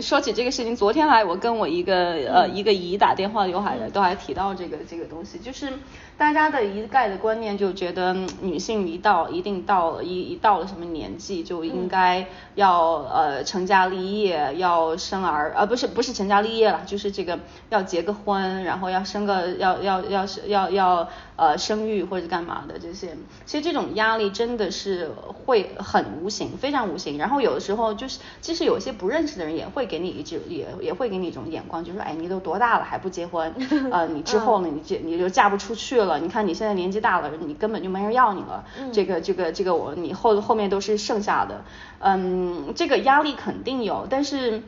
[0.00, 5.72] 说起这个事情，昨天来我跟我一个呃一个姨打电话，有还都还提到这个这个东西，就是
[6.20, 17.38] 大家的一概的观念就觉得女性一到一定到了一一到了什么年纪就应该要呃成家立业，要生儿呃不是不是成家立业了，就是这个
[17.70, 21.08] 要结个婚，然后要生个要要要是要要
[21.40, 25.10] 呃生育或者干嘛的这些，其实这种压力真的是
[25.44, 27.18] 会很无形，非常无形。
[27.18, 29.80] 然后有的时候就是即使有些不认识的人也会。
[29.80, 33.50] 会给你一种也也会给你一种眼光，就说哎，你都多大了还不结婚？
[33.90, 34.68] 呃，你之后呢？
[34.70, 36.20] 你结你就嫁不出去了。
[36.20, 38.62] 你看你现在年纪大了，你根本就没人要你了。
[38.92, 41.64] 这个这个这个我你后后面都是剩下的。
[42.00, 44.62] 嗯，这个压力肯定有，但是。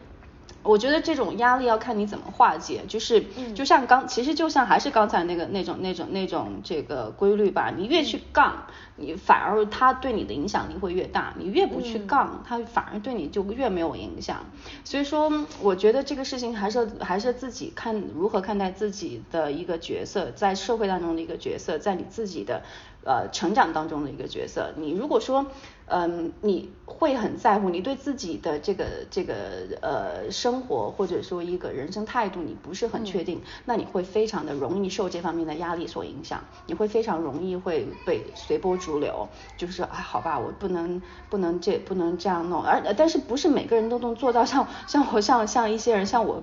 [0.62, 14.44] 我觉得这种压力要看你怎么化解，就是就像刚，其实就像还是刚才那个那种那种那种这个规律吧，你越去杠，你反而他对你的影响力会越大，你越不去杠，他反而对你就越没有影响。
[14.84, 22.62] 所以说，我觉得这个事情还是还是自己看如何看待自己的一个角色，在社会当中的一个角色，在你自己的。
[23.04, 25.46] 呃，成长当中的一个角色，你如果说，
[25.86, 29.34] 嗯，你会很在乎，你对自己的这个这个
[29.82, 46.40] 呃生活或者说一个人生态度，你不是很确定，那你会非常的容易受这方面的压力所影响，你会非常容易会被随波逐流，就是说，哎，好吧，我不能不能这不能这样弄，而但是不是每个人都能做到 像像我像像一些人像我，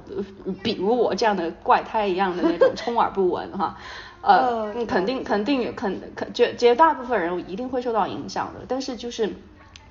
[0.62, 3.78] 比如我这样的怪胎一样的那种充耳不闻哈。
[4.22, 9.30] 呃，肯定肯定肯肯绝绝大部分人一定会受到影响的，但是就是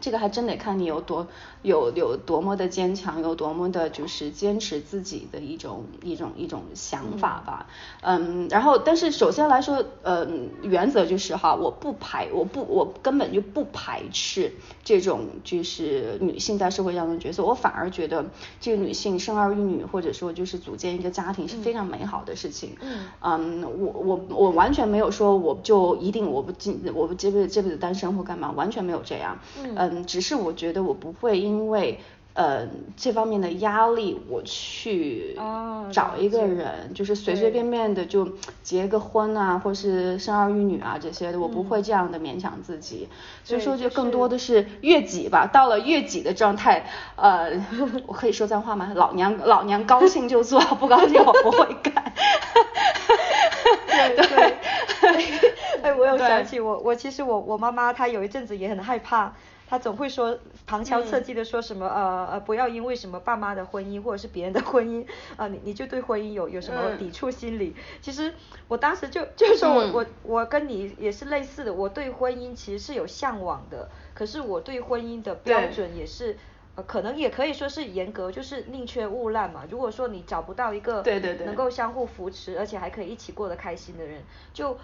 [0.01, 1.27] 这个还真得看你有多
[1.63, 7.67] 有有多么的坚强，有多么的就是坚持自己的一种一种一种想法吧。
[8.03, 14.53] 嗯，然后但是首先来说，嗯，原则就是哈，我不排，我不我根本就不排斥
[14.85, 18.25] 这种就是女性在社会上的角色，我反而觉得
[18.61, 22.77] 这个女性生儿育女或者说就是组建一个家庭是非常美好的事情。
[22.81, 29.37] 嗯，嗯，我我我完全没有说我就一定我不进我不这辈子这辈子单身或干嘛，完全没有这样。
[29.61, 29.88] 嗯。
[29.91, 32.01] 嗯，只是我觉得我不会因为
[32.35, 35.37] 呃这方面的压力，我去
[35.93, 38.29] 找一个人，就是随随便便的就
[38.63, 43.09] 结个婚啊，或是生儿育女啊这些的，我不会这样的勉强自己。
[43.45, 45.47] 所以说，就更多的是悦己吧。
[45.47, 46.87] 到了悦己的状态，
[47.17, 47.51] 呃，
[48.07, 48.93] 我可以说脏话吗？
[48.95, 52.13] 老娘老娘高兴就做，不高兴我不会干。
[53.87, 54.55] 对 对。
[55.83, 59.33] 哎，我有想起我我其实我我妈妈她有一阵子也很害怕。
[59.69, 65.07] 他总会说旁敲侧击的说什么呃呃不要因为什么爸妈的婚姻或者是别人的婚姻
[65.37, 67.77] 啊你你就对婚姻有有什么抵触心理？
[68.01, 68.33] 其实
[68.67, 76.39] 我当时就就是说我我我跟你也是类似的，我对婚姻其实是有向往的，可是我对婚姻的标准也是
[76.77, 79.65] 呃可能也可以说是严格，就是宁缺毋滥嘛。
[79.71, 84.23] 如果说你找不到一个对对对能够相互扶持而且还可以一起过得开心的人，
[84.55, 84.79] 就。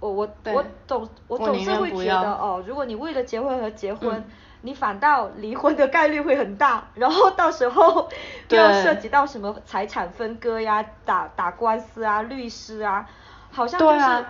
[0.00, 4.22] 我我我总我总是会觉得哦，如果你为了结婚而结婚，
[4.60, 8.08] 你反倒离婚的概率会很大，然后到时候
[8.48, 13.08] 又要涉及到什么财产分割呀、打打官司啊、律师啊，
[13.50, 14.26] 好像就是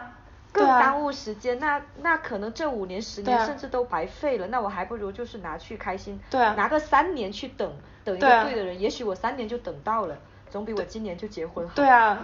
[0.52, 1.58] 更耽误时间。
[1.58, 4.46] 那那可能这五年十年甚至都白费了。
[4.48, 6.20] 那我还不如就是拿去开心，
[6.56, 7.72] 拿个三年去等
[8.04, 10.16] 等一个对的人，也许我三年就等到了，
[10.50, 11.74] 总比我今年就结婚好。
[11.74, 12.18] 对啊。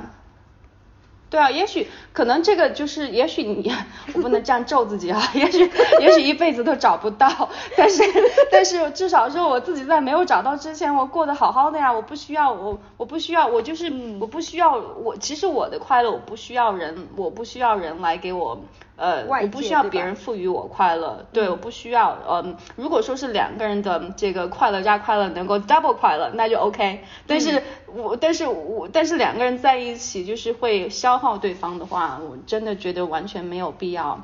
[1.31, 3.73] 对啊，也许可能这个就是，也许你
[4.15, 5.71] 我不能这样咒自己啊， 也许
[6.01, 8.03] 也许一辈子都找不到， 但是
[8.51, 18.61] 但是至少说我自己在没有找到之前，我过得好好的呀，我不需要我我不需要我就是我不需要我其实我的快乐我不需要人我不需要人来给我。
[19.01, 22.19] 呃，我不需要别人赋予我快乐，对，我不需要。
[22.29, 27.03] 嗯，如果说是两个人的这个快乐加快乐能够 double 快乐，那就 OK。
[27.27, 34.23] 但是我，但是我，但是两个人在一起就是会消耗对方的话，我真的觉得完全没有必要。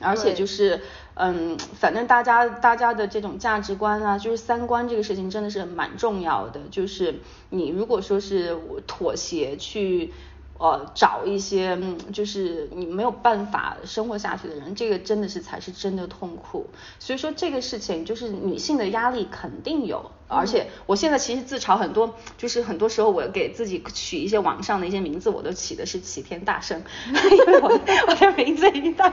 [0.00, 0.80] 而且就是，
[1.12, 6.60] 嗯，反正大家大家的这种价值观啊，就是三观这个事情真的是蛮重要的。
[6.70, 7.20] 就是
[7.50, 8.56] 你如果说是
[8.86, 10.14] 妥协去。
[10.56, 11.76] 呃，找一些
[12.12, 16.66] 就是你没有办法生活下去的人，这个真的是才是真的痛苦。
[17.00, 26.80] 所以说这个事情就是女性的压力肯定有，而且我现在其实自嘲很多，就是很多时候我给自己取一些网上的一些名字，我都起的是齐天大圣，
[27.10, 27.68] 因为我
[28.08, 29.12] 我的名字已经到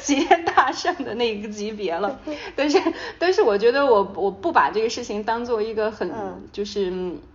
[0.00, 2.20] 齐天大圣的那个级别了。
[2.54, 2.80] 但是
[3.18, 6.10] 但是我觉得我我不把这个事情当做一个很
[6.52, 6.92] 就是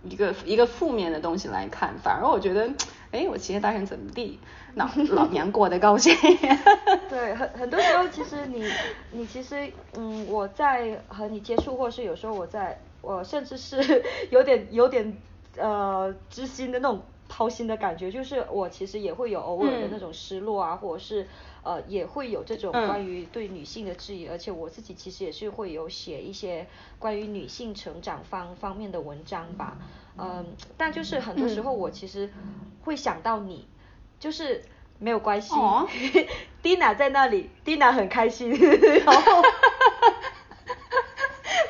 [0.08, 2.70] 一个一个负面的东西来看，反而我觉得。
[3.12, 4.40] 哎，我齐天大圣怎么地？
[4.74, 6.14] 老老娘过得高兴。
[7.10, 8.66] 对，很很多时候其实你
[9.10, 14.02] 你其实嗯，我在和你接触，或是有时候我在我甚至是
[14.32, 15.16] 有点有点
[15.58, 21.26] 呃知心的那种掏心的感觉，就是我其实也会有偶尔的那种失落啊，或者是
[21.62, 26.66] 呃也会有这种关于对女性的质疑，而且我自己其实也是会有写一些
[26.98, 29.76] 关于女性成长方方面的文章吧。
[29.78, 29.86] 嗯，
[30.76, 32.30] 但就是很多时候我其实
[32.82, 33.66] 会想到你，
[34.20, 34.62] 就是
[34.98, 35.54] 没有关系，
[36.62, 38.50] Dina 在那里，Dina 很开心，
[39.04, 39.42] 然后，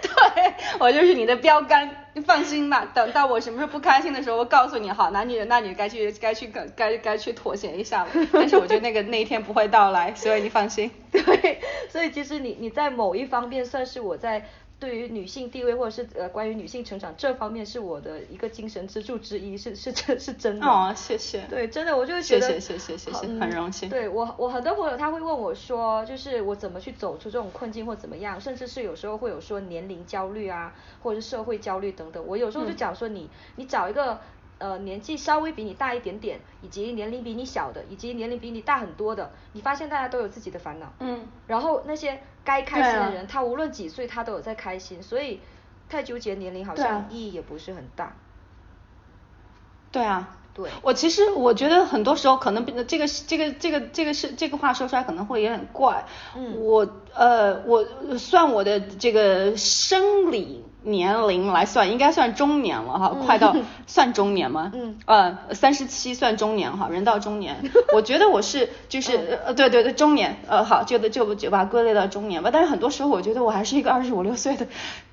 [0.03, 10.91] 对我就是你的标杆，你放心吧，等到我什么时候不开心的时候，我告诉你，好，男女那你该去该去该该该去妥协一下了，但是我觉得那个那一天不会到来，所以你放心。
[11.13, 14.47] 对，所以其实你你在某一方面算是我在。
[14.83, 20.67] 对于女性地位或者是呃关于女性成长这方面是我的一个精神支柱之一，是是真是真的。
[20.67, 21.43] 哦，谢谢。
[21.49, 23.89] 对，真的我就觉得谢谢谢谢谢谢，很荣幸。
[23.89, 32.27] 对我我很多朋友他会问我说，就是我怎么去走出这种困境或怎么样，甚至是有时候会有说年龄焦虑啊，或者是社会焦虑等等。
[32.27, 34.19] 我有时候就讲说你你找一个。
[34.63, 40.93] 呃，年纪稍微比你大一点点，以及年龄比你小的，以及年龄比你大很多的，你发现大家都有自己的烦恼。
[41.01, 41.27] 嗯。
[41.49, 45.41] 然后那些该开心的人，他无论几岁，他都有在开心，所以
[45.89, 48.15] 太纠结年龄好像意义也不是很大。
[49.91, 56.05] 对啊，对，我其实我觉得很多时候可能这个这个这个这个是这个话说出来可能会有点怪。
[56.37, 57.85] 嗯，我呃我
[58.19, 64.73] 算我的这个生理年龄来算，应该算中年了哈，快到 算中年吗？
[64.75, 67.71] 嗯，呃三十七算中年哈，人到中年。
[67.95, 72.51] 我觉得我是就是呃对对对中年，呃好就就就把它归类到中年吧。
[72.53, 74.67] 但是很多时候我觉得我还是一个二十五六岁的。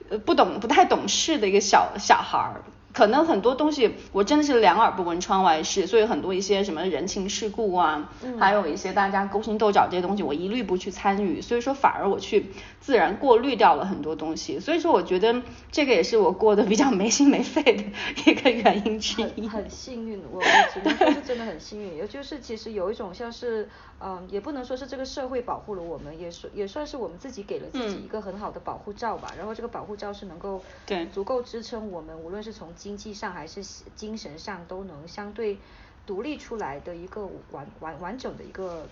[0.10, 8.10] 呃，不懂不太懂事的一个小小孩儿，可能很多东西我真的是两耳不闻窗外事，所以很多一些什么人情世故啊，
[8.40, 12.48] 还有一些大家勾心斗角这些东西，我一律不去参与，所以说反而我去
[12.80, 17.84] 自然过滤掉了很多东西，所以说我觉得这个也是我过得比较没心没肺的
[18.26, 19.48] 一个原因之一。
[19.48, 23.70] 很幸运，我我只能说是真的很幸运，也就是其实有一种像是。
[24.02, 29.34] 嗯，也不能说是这个社会保护了我们，也是也算是我们自己给了自己一个很好的保护罩吧。
[29.38, 33.62] 然后这个保护罩是能够对足够支撑我们，无论是从经济上还是
[33.96, 35.58] 精神上都能相对
[36.06, 38.88] 独立出来的一个完完完整的一个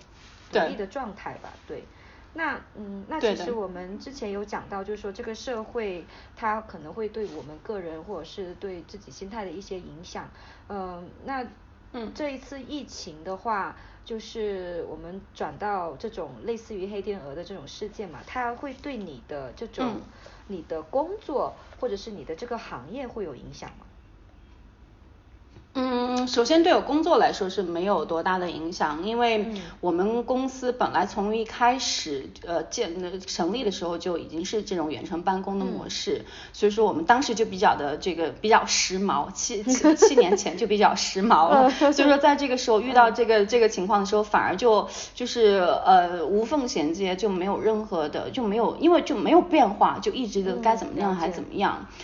[0.52, 1.54] 独立的状态吧。
[1.66, 1.84] 对，
[2.34, 6.04] 那嗯，那其实我们之前有讲到，就是说这个社会
[6.36, 10.28] 它可能会对我们个人或者是对自己心态的一些影响。
[10.68, 11.46] 嗯，那
[11.94, 13.74] 嗯这一次疫情的话。
[14.08, 20.00] 就是我们转到这种类似于黑天鹅的这种事件嘛，它会对你的这种
[20.46, 23.84] 你的工作或者是你的这个行业会有影响吗？
[25.80, 29.46] 嗯，首先对我工作来说是没有多大的影响，因为
[29.80, 51.86] 我们公司本来从一开始呃建成立的时候就已经是这种远程办公的模式，所以说我们当时就比较的这个比较时髦，七七 七年前就比较时髦了，所以说在这个时候遇到这个这个情况的时候，反而就就是呃无缝衔接，就没有任何的就没有，因为就没有变化，就一直的该怎么样还怎么样。
[51.88, 51.94] 嗯，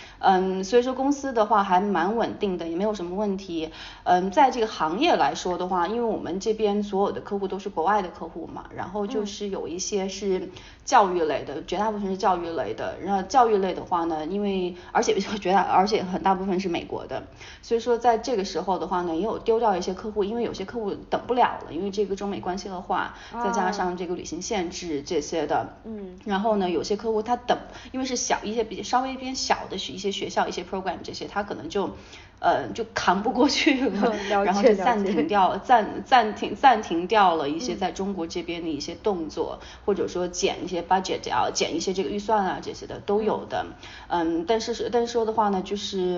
[0.63, 3.69] 所以说公司的话还蛮稳定的，也没有什么问题。
[4.03, 10.49] 嗯，在这个行业来说的话，因为我们这边所有的客户都是国外的客户嘛，然后就是有一些是
[10.83, 12.97] 教育类的，绝大部分是教育类的。
[13.03, 17.23] 然后教育类的话呢，因为而且绝大而且很大部分是美国的，
[17.61, 25.77] 所以说在这个时候的话呢，也有丢掉一些客户，因为有些客户等不了了，因为这个中美关系的话，再加上这个旅行限制这些的。
[25.83, 26.17] 嗯。
[26.25, 27.57] 然后呢，有些客户他等，
[27.91, 30.04] 因为是小一些比稍微偏小的是一些。
[30.11, 31.89] 学校一些 program 这些，他可能就。
[32.37, 43.65] 呃，就扛不过去了， 然后就暂停掉，暂暂停暂停掉了一些在中国这边的一些动作，或者说减一些 budget 啊，减一些这个预算啊这些的都有的。
[44.09, 46.17] 嗯，但是但是说的话呢，就是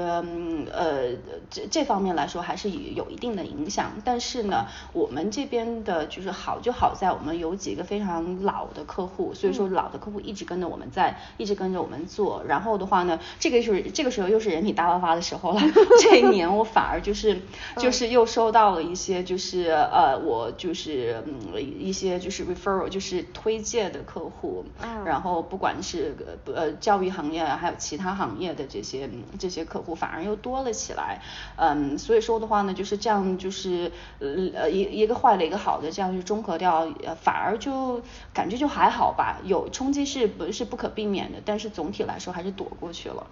[0.73, 1.13] 呃
[1.51, 3.91] 这这方面来说还是有一定的影响。
[4.03, 12.43] 但是呢，我们这边的就是好就好在我们有几个非常老的客户，所以说老的客户一直跟着我们在，一直跟着我们做。
[12.45, 15.61] 然后的话呢，这个就是这个时候又是人品大爆发的时候了。
[16.01, 17.39] 这一年我反而就是
[17.78, 21.39] 就是又收到了一些就是呃我就是嗯
[21.80, 24.65] 一些就是 referral 就是推荐的客户，
[25.05, 26.15] 然后不管是
[26.45, 29.09] 呃教育行业啊还有其他行业的这些
[29.39, 31.21] 这些客户反而又多了起来，
[31.57, 36.88] 嗯所以说的话呢就是这样就是呃一一个坏的一个好的这样去中和掉，
[37.21, 38.01] 反而就
[38.34, 43.28] 感觉就还好吧，有冲击是不是不可避免的，但是总体来说还是躲过去了。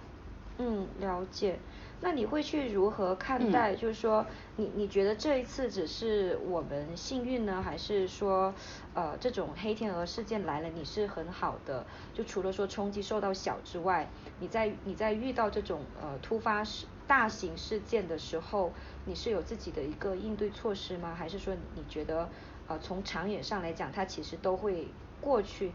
[0.58, 1.58] 嗯，了解。
[2.00, 3.74] 那你会去如何看待？
[3.74, 4.24] 就是说，
[4.56, 8.54] 你你觉得这一次只是我们幸运呢，还是说，
[8.94, 11.86] 呃，这种黑天鹅事件来了，你是很好的？
[12.12, 14.08] 就除了说冲击受到小之外，
[14.40, 18.72] 你在你在遇到这种呃突发事大型事件的时候，
[19.06, 21.14] 你是有自己的一个应对措施吗？
[21.14, 22.28] 还是说你觉得
[22.68, 24.86] 呃从长远上来讲，它其实都会
[25.20, 25.72] 过去？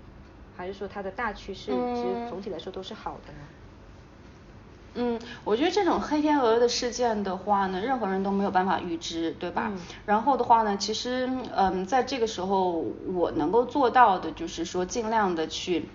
[0.55, 3.39] 还是说它的大趋势其实总体来说都是好的呢？
[3.39, 3.60] 嗯，
[5.43, 9.71] 我觉得这种黑天鹅的事件的话呢，任何人都没有办法预知，对吧？
[10.05, 15.89] 然后的话呢，其实嗯，在这个时候我能够做到的就是说，尽量的去，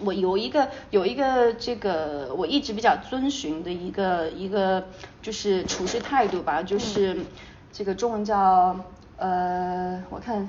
[0.00, 4.88] 我有一个有一个这个我一直比较遵循的一个一个
[5.22, 7.16] 就是处事态度吧，就是
[7.72, 8.76] 这个中文叫
[9.16, 10.48] 呃，我看。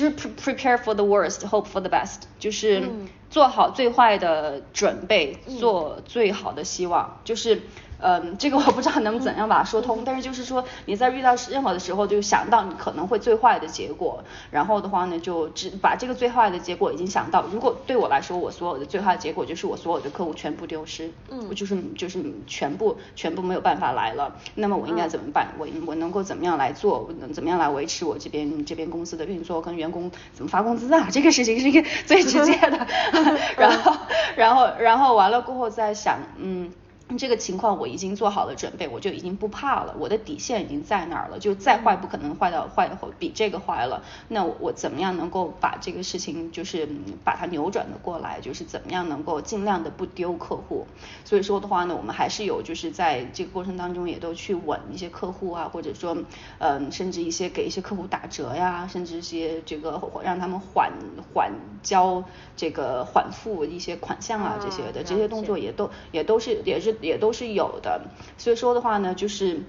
[0.00, 2.88] 就是 prepare for the worst, hope for the best，就是
[3.28, 7.60] 做好最坏的准备，做最好的希望，就是。
[8.02, 17.44] 嗯，这个我不知道能怎样把它说通，但是就是说你在遇到任何的时候，就想到你可能会最坏的结果，然后的话呢，就只把这个最坏的结果已经想到。
[17.52, 25.48] 如果对我来说，我所有的最坏的结果就是我所有的客户全部丢失，嗯，就是就是全部全部没有办法来了，那么我应该怎么办？
[25.58, 27.00] 我我能够怎么样来做？
[27.00, 29.60] 我能怎么样来维持我这边这边公司的运作？
[29.60, 31.08] 跟员工怎么发工资啊？
[31.10, 32.86] 这个事情是一个 最直接的。
[33.58, 33.96] 然后
[34.36, 36.72] 然后然后完了过后再想，嗯。
[37.18, 44.02] 这个情况我已经做好了准备，我就已经不怕了，我的底线已经在那儿了，就再坏不可能坏到坏比这个坏了。
[44.28, 46.88] 那我怎么样能够把这个事情就是
[47.24, 48.40] 把它扭转的过来？
[48.40, 50.86] 就是怎么样能够尽量的不丢客户？
[51.24, 56.16] 所以说的话呢，我们还是有就是在这个过程当中也都去稳一些客户啊，或者说
[56.58, 60.92] 嗯，甚至一些给一些客户打折呀，甚至一些这个让他们缓
[61.34, 61.52] 缓
[61.82, 62.22] 交
[62.56, 66.96] 这个缓付一些款项啊这些的这些动作也都也都是也是。
[67.00, 68.02] 也都是有的，
[68.38, 69.62] 所以说的话呢，就是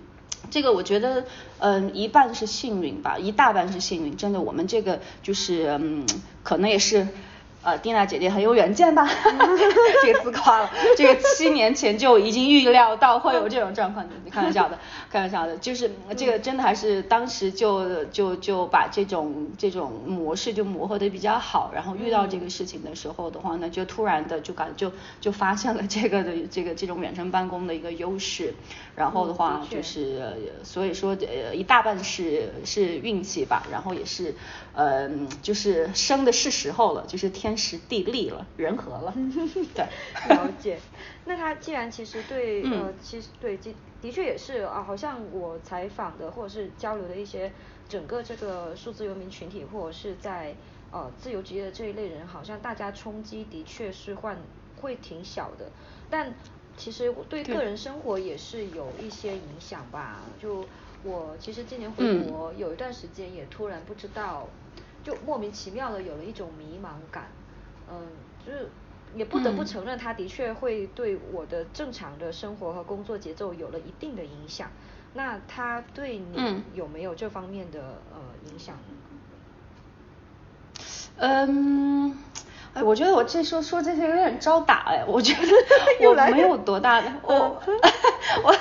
[0.50, 1.26] 这个我觉得，
[1.60, 6.06] 嗯，一半是幸运吧，一大半是幸运，真的，我们这个就是，嗯，
[6.44, 7.08] 可能也是。
[7.64, 9.08] 呃，蒂娜姐姐很有远见吧？
[10.04, 10.70] 这个自夸了。
[10.98, 14.80] 这个七年前就已经预料到会有这种状况，你开玩笑的，
[15.12, 15.56] 开玩笑的。
[15.58, 28.56] 就是这个真的还是当时就就就把这种这种模式就磨合的比较好，然后遇到这个事情的时候的话呢，就突然的就感就就发现了这个的这个这种远程办公的一个优势。
[28.96, 34.36] 然后的话就是所以说呃一大半是是运气吧，然后也是
[34.74, 35.10] 呃
[35.42, 37.52] 就是生的是时候了，就是天。
[37.58, 39.14] 时地利了，人和了，
[39.76, 39.86] 对，
[40.30, 40.80] 了解。
[41.26, 47.52] 那他既然其实对呃，其实对，的的确也是啊，好像我采访的或者是交流的一些
[47.90, 50.56] 整个这个数字游民群体，或者是在
[50.92, 54.38] 呃自由职业的这一类人，好像大家冲击的确是换
[54.82, 55.70] 会挺小的，
[56.10, 56.34] 但
[56.78, 60.22] 其实对个人生活也是有一些影响吧。
[60.42, 60.66] 就
[61.04, 64.48] 我其实今年回国有一段时间，也突然不知道，
[65.04, 67.28] 就莫名其妙的有了一种迷茫感。
[67.90, 68.08] 嗯，
[68.46, 68.70] 就是
[69.16, 74.70] 也不得不承认，他的确会对我的正常的生活和工作节奏有了一定的影响。
[75.14, 78.22] 那他对你有没有这方面的呃
[78.52, 78.84] 影响呢？
[81.18, 82.18] 嗯。
[82.74, 85.42] 哎，我觉得我这说说这些有点招打哎，我觉得
[86.08, 87.62] 我没有多大的， 我
[88.44, 88.56] 我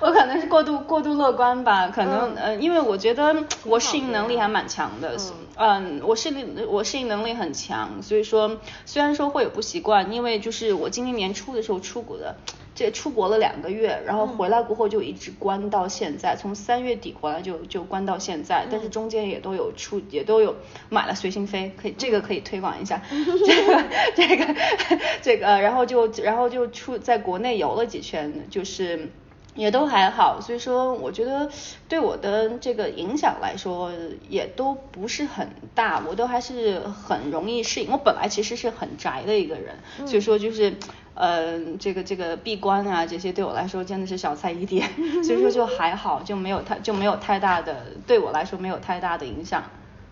[0.00, 3.34] 我可能是过度过度乐观吧，可能呃，因为我觉得
[3.64, 5.16] 我适应能力还蛮强的，
[5.56, 12.36] 嗯，我适应我适应能力很强，所以说虽然说会有不习惯，因为就是我今年年初的时候出国的。
[12.82, 20.56] 这出国了两个月，然后回来过后就一直关到现在，从三月底回来就就关到现在，但是中间也都有出，也都有
[20.88, 23.00] 买了随心飞，可以这个可以推广一下，
[23.46, 23.84] 这个
[24.16, 24.56] 这个
[25.22, 29.08] 这个，然后就然后就出在国内游了几圈，就是
[29.54, 31.48] 也都还好，所以说我觉得
[31.88, 33.92] 对我的这个影响来说
[34.28, 37.90] 也都不是很大，我都还是很容易适应。
[37.90, 39.76] 我本来其实是很宅的一个人，
[40.06, 40.74] 所以说就是。
[41.14, 44.82] 呃，这个这个闭关啊，这些对我来说真的是小菜一碟，
[45.22, 49.62] 所以说就还好，就没有太就没有太大的对我来说没有太大的影响。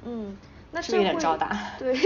[0.05, 0.37] 嗯，
[0.73, 1.57] 那是有点招打。
[1.81, 1.99] 对，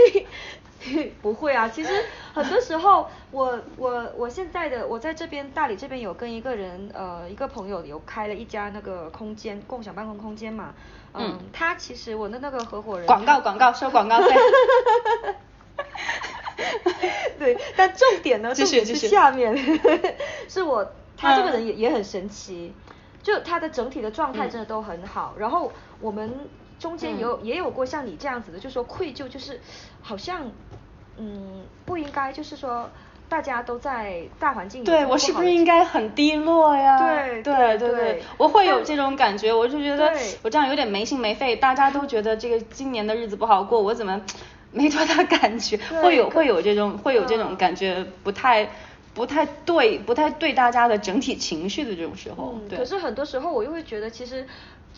[1.22, 1.90] 不会啊，其实
[2.32, 10.74] 很多时候我我我现在的我在这边大理这边有跟一个人呃一个朋友有开了一家那个空间共享办公空间嘛，
[11.14, 14.26] 嗯，他其实我的那个合伙人广告广告收广告费。
[17.38, 19.56] 对，但重点呢，重点是下面，
[20.48, 22.72] 是我他这个人也也很神奇，
[23.22, 25.34] 就他的整体的状态真的都很好。
[25.36, 29.60] 然后我们中间有也有过像你这样子的，就说愧疚，就是
[30.00, 30.50] 好像
[31.18, 32.90] 嗯不应该，就是说
[33.28, 36.98] 大家都在大环境对我是不是应该很低落呀？
[36.98, 40.12] 对对对对，我会有这种感觉，我就觉得
[40.42, 44.20] 我这样有点没心没肺，大家都觉得这个今年的日子不好过，我怎么？
[44.76, 48.68] 没多大感觉，会有会有这种会有这种感觉，不太
[49.14, 52.56] 不太对，不太对大家的整体情绪的这种时候。
[52.68, 54.44] 嗯，可是很多时候我又会觉得，其实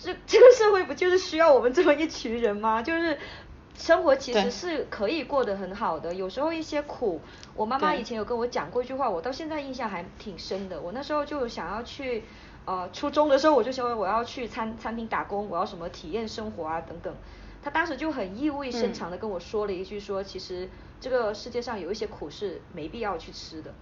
[0.03, 2.81] 这 这个社会不就是需要我们这么一群人吗？
[2.81, 3.19] 就是
[3.79, 7.21] 生活其实是可以过得很好的，有时候一些苦，
[7.55, 10.81] 我妈妈以前有跟我讲过一句话，我到现在印象还挺深的。
[10.81, 12.25] 我那时候就想要去
[12.65, 17.15] 呃初中的时候，我就说我要去餐餐厅打工，我要什么体验生活啊等等。
[17.63, 20.69] 她当时就很意味深长的跟我说了一句，说其实
[21.01, 23.73] 这个世界上有一些苦是没必要去吃的。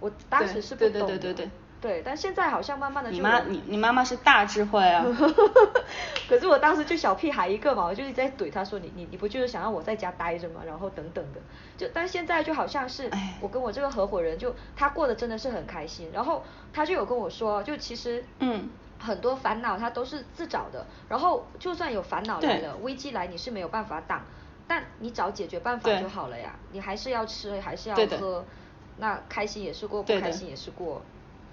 [0.00, 1.06] 我当时是不懂的。
[1.06, 1.50] 对对对对对。
[1.80, 3.10] 对，但现在好像慢慢的。
[3.10, 5.04] 你妈，你你妈妈是大智慧啊。
[6.28, 11.40] 可是我当时就小屁孩一个嘛，我就是在怼他说你你你不就是想让我在家待着嘛，然后等等的。
[11.76, 13.10] 就但现在就好像是
[13.40, 18.68] 我跟我这个合伙人，就他过得真的是很开心，然后他就有跟我说，就其实嗯。
[18.98, 24.22] 很多烦恼他都是自找的，然后就算有烦恼来了，危机来你是没有办法挡，
[24.66, 26.56] 但你找解决办法就好了呀。
[26.72, 28.42] 你还是要吃，还是要喝，
[28.96, 31.02] 那开心也是过，不开心也是过，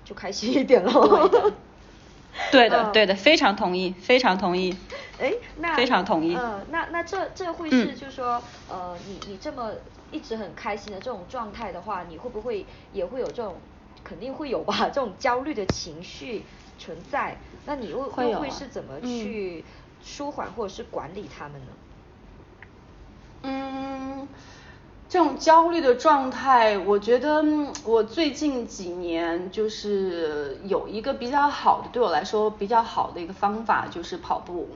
[0.03, 1.51] 就开心一点喽。
[2.51, 4.75] 对的，对的，非常同意，非常同意。
[5.19, 6.35] 哎，那非常同意。
[6.35, 9.71] 嗯，那那这这会是就是说，呃，你你这么
[10.11, 13.55] 一直很开心的这种状态的话，你会不会也会有这种
[14.03, 16.43] 肯定会有吧， 这种焦虑的情绪
[16.79, 19.63] 存在，那你又会有会是怎么去
[20.03, 21.71] 舒缓或者是管理他们呢？
[23.43, 24.27] 嗯，
[25.09, 27.43] 这种焦虑的状态，我觉得
[27.85, 34.69] 我最近几年就是有一个比较好的，对我来说比较好的一个方法，就是跑步。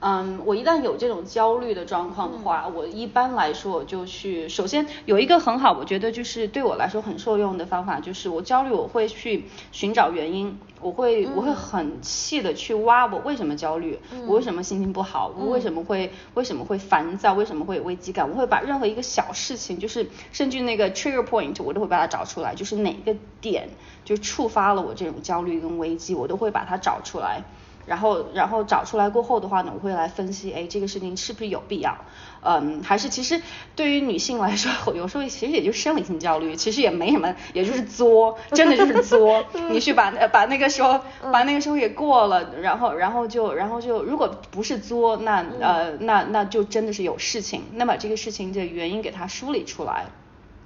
[0.00, 23.70] 嗯，我一旦有这种焦虑的状况的话，我一般来说我就去，首先有一个很好，我觉得就是对我来说很受用的方法，就是我焦虑我会去寻找原因，我会我会很细的去挖我为什么焦虑，我为什么心情不好，我为什么会为什么会烦躁，为什么会有危机感，我会把任何一个小事情，就是甚至那个 trigger point 我都会把它找出来，就是哪个点
[24.04, 27.44] 就触发了我这种焦虑跟危机，我都会把它找出来。
[27.86, 31.96] 然后，然后找出来过后的话呢，我会来分析，哎，这个事情是不是有必要？
[32.42, 33.40] 嗯，还是其实
[33.74, 39.44] 对于女性来说， 有时候其实也就生理性焦虑，其实也没什么，也就是作， 真的就是作。
[39.70, 41.00] 你去把把那个时候
[41.32, 50.06] 把那个时候也过了，然后然后就然后就如果不是作，那呃那那就真的是有事情，那把这个事情的原因给它梳理出来。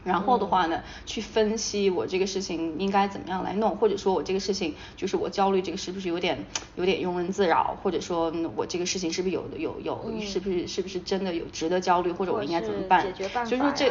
[0.04, 6.46] 然后的话呢，去分析我这个事情应该怎么样来弄，或者说我这个事情就是我焦虑这个是不是有点
[6.76, 13.02] 有点庸人自扰，或者说我这个事情是不是有有有是不是是不是真的有值得焦虑，或者我应该怎么办？
[13.46, 13.90] 所以说这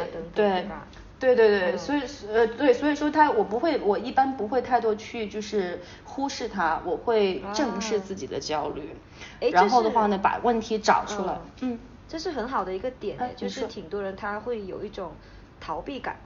[1.20, 2.02] 对对对对，所以
[2.34, 8.96] 呃对，所以说他我不会，我一般不会太多去就是忽视它，我会正视自己的焦虑，
[9.52, 15.12] 然后的话呢把问题找出来，嗯，这是很好的一个点，就是挺多人他会有一种。
[15.60, 16.18] 逃避感，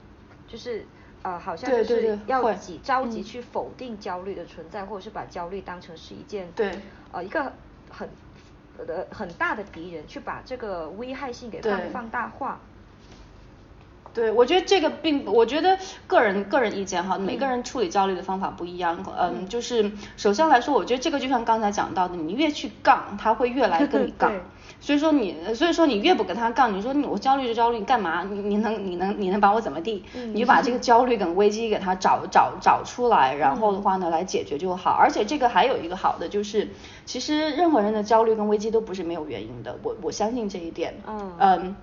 [0.46, 0.86] 就是
[1.22, 6.78] 呃，好像就是要急着急去否定焦虑的存在，或者是把焦虑当成是一件对
[7.12, 7.52] 呃一个
[7.90, 8.08] 很
[8.78, 12.60] 呃很大的敌人，去把这个危害性给放放大化。
[14.12, 15.76] 对，我觉得这个并，我觉得
[16.06, 19.04] 个人个人意见哈，每个人处理焦虑的方法不一样。
[19.18, 24.32] 嗯，就是首先来说，我觉得这个就像刚才讲到的，你越去杠，他会越来跟你 杠。
[24.84, 28.22] 所以说你，所以说你越不跟他杠，你说你我焦虑就焦虑，你干嘛？
[28.24, 30.04] 你你能你能你能把我怎么地？
[30.34, 34.90] 你就把这个焦虑跟危机给他找找找出来，然后的话呢来解决就好。
[34.90, 36.68] 而且这个还有一个好的就是，
[37.06, 40.94] 其实任何人的焦虑跟危机都不是没有原因的，我我相信这一点。
[41.06, 41.76] 嗯嗯。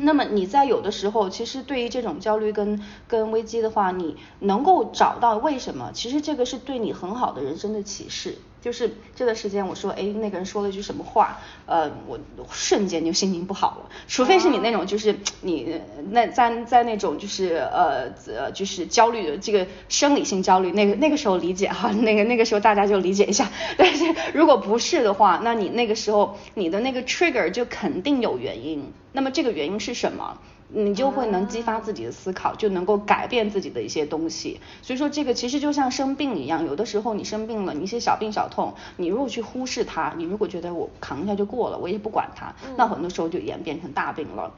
[0.00, 5.92] 那么你在有的时候，其实对于这种焦虑跟跟危机的话，你能够找到为什么？
[5.94, 8.36] 其实这个是对你很好的人生的启示。
[8.60, 12.18] 就是这段时间，我说，哎，那个人说了句什么话，呃，我
[12.50, 13.90] 瞬间就心情不好了。
[14.08, 15.80] 除非是你那种，就是你
[16.10, 23.48] 那在在那种就是呃呃就是焦虑的这个生理性焦虑，那个那个时候理解哈，那个那个时候大家就理解一下。
[23.78, 24.04] 但是
[24.34, 28.92] 如果不是的话，那你那个时候你的那个 trigger 就肯定有原因。
[29.12, 30.38] 那么这个原因是什么？
[30.70, 34.60] 你就会能激发自己的思考，就能够改变自己的一些东西。
[34.82, 44.52] 所以说这个其实就像生病一样，有的时候你生病了，你一些小病小痛，你如果去忽视它，你如果觉得我扛一下就过了，我也不管它，那很多时候就演变成大病了。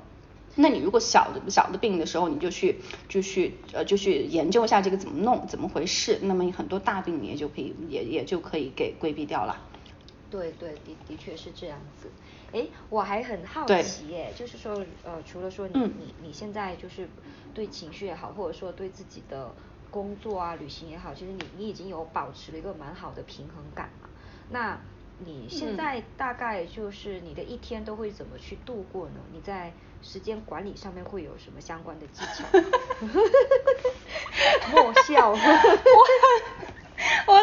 [0.56, 9.56] 那你如果小的小的病的时候，你就去就去呃就去研究一下这个怎么弄，怎么回事，那么很多大病你也就可以也也就可以给规避掉了。
[10.28, 12.08] 对对的的确是这样子。
[12.52, 17.08] 哎，我还很好奇耶，就是说，呃，除了说你你你现在就是
[17.54, 19.54] 对情绪也好，或者说对自己的
[19.90, 24.08] 工作啊、旅行也好，其实你你已经有保持了一个蛮好的平衡感嘛。
[24.50, 24.80] 那
[25.18, 29.20] 你现在大概就是你的一天都会怎么去度过呢？
[29.32, 29.72] 你在
[30.02, 32.44] 时间管理上面会有什么相关的技巧？
[34.72, 35.30] 莫笑。
[35.34, 35.36] 我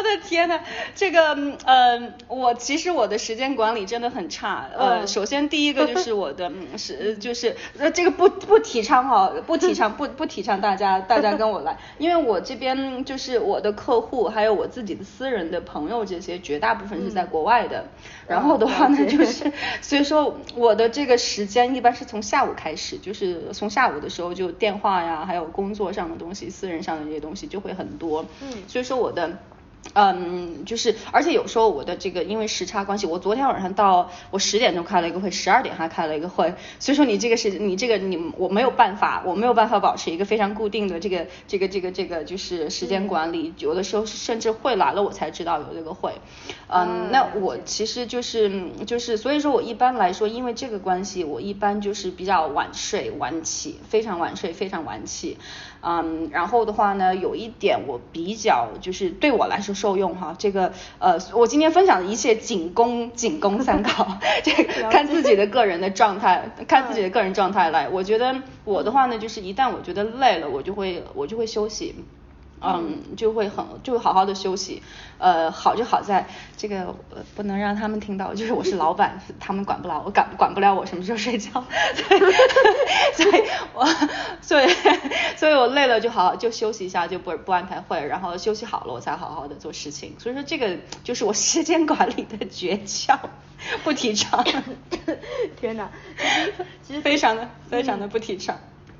[0.02, 0.60] 的天呐，
[0.94, 1.34] 这个
[1.64, 4.66] 呃，我其实我的时间管理真的很差。
[4.76, 17.84] 呃，首先第一个就 是我的是就是呃这个不不提倡哈，不提倡不 不提倡大家大家跟我来，因为我这边就是我的客户还有我自己的私人的朋友这些绝大部分是在国外的，
[18.26, 28.24] 然后的话呢就是 所以说我的这个时间一般是从下午开始，就是从下午的时候就电话呀，还有工作上的东西，私人上的这些东西就会很多。
[28.42, 29.38] 嗯，所以说我的。
[29.94, 46.12] 嗯，就是，而且有时候我的这个因为时差关系，我昨天晚上到我十点钟开了一个会，十二点还开了一个会，所以说你这个是你这个你我没有办法，我没有办法保持一个非常固定的这个这个这个这个就是时间管理，有的时候甚至会来了我才知道有这个会。
[46.68, 55.38] 嗯，那我其实就是就是，所以说我一般来说，因为这个关系，我一般就是比较晚睡晚起，非常晚睡非常晚起。
[55.80, 67.88] 嗯，然后的话呢，有一点我比较就是对我来说受用哈，这个呃，我今天分享的一切仅供仅供参考， 这个看自己的个人的状态， 看自己的个人状态来。
[67.88, 71.94] 我觉得我的话呢，就是一旦我觉得累了，我就会我就会休息。
[72.60, 74.82] 嗯，就会很就会好好的休息。
[75.18, 81.50] 呃，好就好在这个呃不能让他们听到，就是我是老板， 他们管不了我，管管不了我什么时候睡觉，
[83.14, 83.42] 所以
[83.74, 83.84] 我
[84.40, 84.68] 所以
[85.36, 90.14] 所以我累了就好就休息一下，就不不安排会，然后休息好了我才好好的做事情。
[90.18, 93.18] 所以说这个就是我时间管理的诀窍，
[93.82, 94.44] 不提倡。
[95.60, 95.90] 天哪，
[96.86, 98.56] 其实非常的非常的不提倡。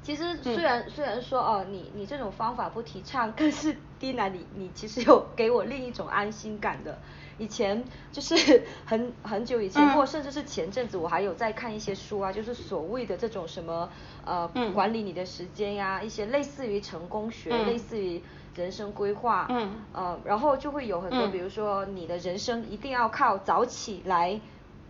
[0.09, 6.97] 其实虽然虽然说哦，你你这种方法不提倡， 但是 Dina 你你其实有给我另一种安心感的。
[7.37, 13.91] 以前就是 很很久以前，或甚至是前阵子，我还有在看一些书啊，就是所谓的这种什么
[14.25, 18.23] 呃管理你的时间呀，一些类似于成功学，类似于
[18.57, 19.47] 人生规划，
[19.93, 24.41] 呃，然后就会有很多，比如说你的人生一定要靠早起来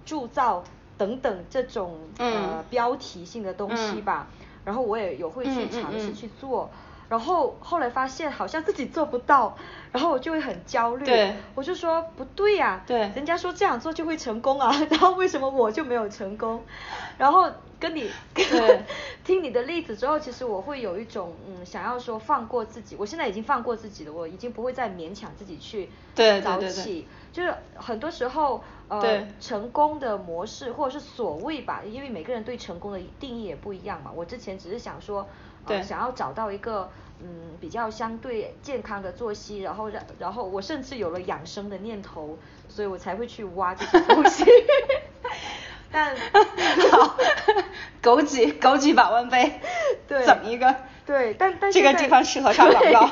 [0.07, 0.63] 铸造
[0.97, 4.29] 等等这种呃标题性的东西吧。
[4.69, 6.71] 然后我也有会去尝试去做，
[7.09, 9.57] 然后后来发现好像自己做不到，
[9.93, 11.05] 然后我就会很焦虑。
[11.05, 16.63] 对，我就说不对呀，对，人家说这样做就会成功啊， 然后为什么我就没有成功？
[17.17, 17.51] 然后
[17.81, 18.11] 跟你
[19.25, 25.89] 听你的例子之后，其实我会有一种嗯想要说放过自己，我现在已经放过自己了，我已经不会再勉强自己去
[26.43, 28.63] 早起，就是很多时候。
[28.91, 34.11] 呃，成功的模式或者是所谓吧，因为每个人对成功的定义也不一样嘛。
[34.11, 35.29] 我之前只是想说，
[35.69, 36.91] 呃，想要找到一个
[37.21, 42.39] 嗯比较相对健康的作息，然后让然后我甚至有了养生的念头，
[42.69, 44.45] 所以我才会去挖这些东西。
[45.91, 46.15] 但
[46.93, 47.17] 好，
[48.03, 49.59] 枸杞枸杞百万杯，
[50.07, 50.75] 对，整一个，
[51.07, 53.11] 对，但但这个地方适合上广告。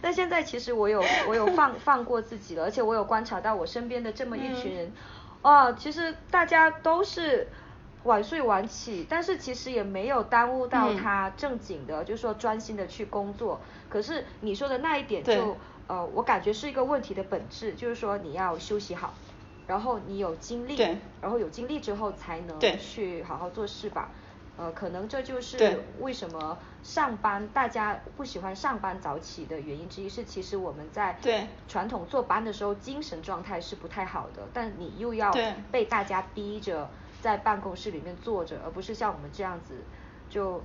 [0.00, 4.92] 但现在其实我有我有放放过自己了，而且我有观察到我身边的这么一群人，
[5.42, 7.48] 啊，其实大家都是
[8.04, 13.60] 晚睡晚起，但是其实也没有耽误到他正经的，就是说专心的去工作。
[13.88, 19.14] 可是你说的那一点就呃，我感觉是一个问题的本质，就是说你要休息好，
[19.66, 20.76] 然后你有精力，
[21.20, 24.10] 然后有精力之后才能去好好做事吧。
[24.56, 31.16] 呃，可能这就是为什么上班大家不喜欢上班早起的原因之一，是其实我们在
[31.68, 35.32] 传统坐班的时候精神状态是不太好的，但你又要
[35.70, 36.90] 被大家逼着
[37.22, 39.76] 在办公室里面坐着，而不是像我们这样子，
[40.28, 40.62] 就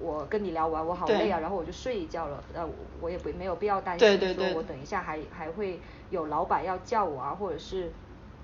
[0.00, 2.66] 我跟你聊完我好累啊，然后我就睡一觉了，呃，
[3.02, 5.80] 我也不没有必要担心说我等一下还还会
[6.10, 7.92] 有老板要叫我啊，或者是。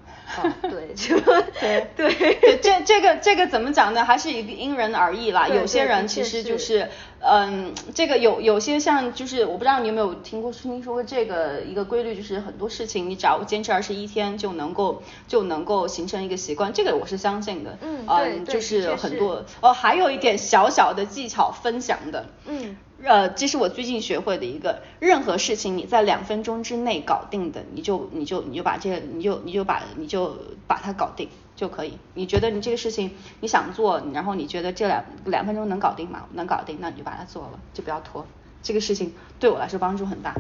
[0.63, 4.05] 对，就对 对，这这个这个怎么讲呢？
[4.05, 5.47] 还是一个因人而异啦。
[5.47, 6.89] 有些人其实就是，
[7.25, 16.73] 嗯，这个有有些像就是，我不知道你有没有听过听说过这个一个规律，就是很多事情你只要坚持二十一天就能够就能够形成一个习惯。
[16.73, 17.79] 这个我是相信的。
[17.81, 22.27] 嗯，对，就是很多哦，还有一点小小的技巧分享的。
[22.47, 22.77] 嗯。
[23.05, 30.37] 呃，这是我最近学会的一个，任何事情你在两分钟之内搞定的，你就你就你就把这个，你就你就把你就
[30.69, 31.29] 把它搞定
[31.63, 31.97] 就可以。
[32.15, 36.27] 你觉得你这个事情你想做，然后你觉得这两两分钟能搞定吗？
[36.33, 38.27] 能搞定，那你就把它做了，就不要拖。
[38.65, 40.35] 这个事情对我来说帮助很大。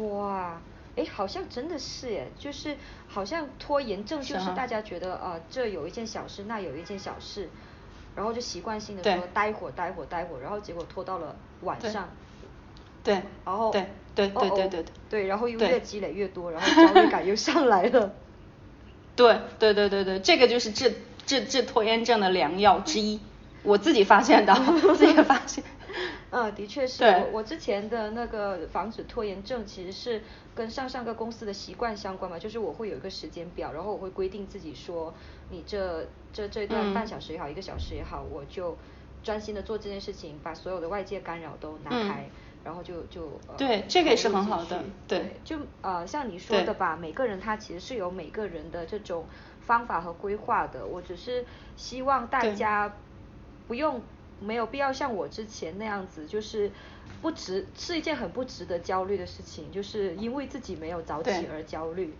[0.00, 0.60] 哇，
[0.96, 7.48] 哎，好像真的是耶，就是好像拖延症就是大家觉得啊，这有一件小事，那有一件小事。
[8.16, 12.08] 然后就习惯性的说待会儿待会儿待会儿，然后结果拖到了晚上。
[13.04, 13.22] 对。
[13.44, 13.70] 然后。
[13.70, 13.86] 对
[14.16, 14.84] 对对对对。
[15.08, 18.12] 对，然后又越积累越多，然后焦虑感又上来了。
[19.16, 20.94] 对对对对对，这个就是治
[21.26, 23.18] 治治拖延症的良药之一，
[23.64, 24.54] 我自己发现的，
[24.96, 25.64] 自己发现。
[26.30, 30.22] 嗯，的确是我我之前的那个防止拖延症，其实是
[30.54, 35.14] 跟上上个公司的习惯相关嘛，就是我会有一个时间表，然后我会规定自己说，
[35.50, 38.76] 你这这这段半小时也好，一个小时也好，我就
[39.22, 42.28] 专心的做这件事情，把所有的外界干扰都拿开，
[42.66, 49.24] 然后就就对，这个也是很好的，对，就呃像你说的吧，每个人他其实是有每个人的这种
[49.60, 51.46] 方法和规划的，我只是
[51.76, 52.92] 希望大家
[53.68, 54.02] 不用。
[54.38, 56.70] 没有必要像我之前那样子，就是
[57.22, 62.12] 不值，是一件很不值得焦虑的事情，就是因为自己没有早起而焦虑。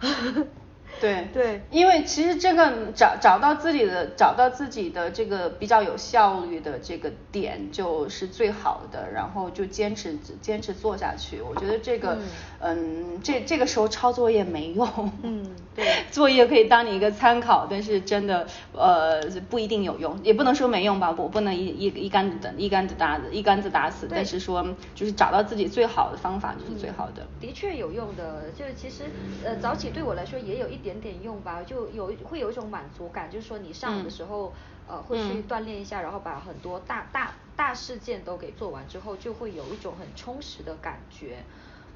[0.98, 1.28] 对。
[1.32, 11.40] 对，因为其实这个找找到自己的找到自己的这个比较有效率的这个点就是最好的，然后就坚持坚持做下去。
[11.40, 12.18] 我觉得这个
[12.58, 14.88] 嗯，这这个时候抄作业没用，
[15.22, 27.26] 嗯， 对，作业可以当你一个参考，但是真的呃不一定有用，也不能说没用吧，我不能一一一竿子打一竿子打一竿子打死，但是说就是找到自己最好的方法就是最好的。
[27.40, 29.04] 的确有用的，就是其实
[29.44, 30.79] 呃早起对我来说也有一。
[30.80, 34.52] 点点用吧，就有会有一种满足感，就是说你上午的时候，
[34.88, 41.38] 呃，会去锻炼一下，然后把很多大大大事件都给做完之后，就会有一种很充实的感觉。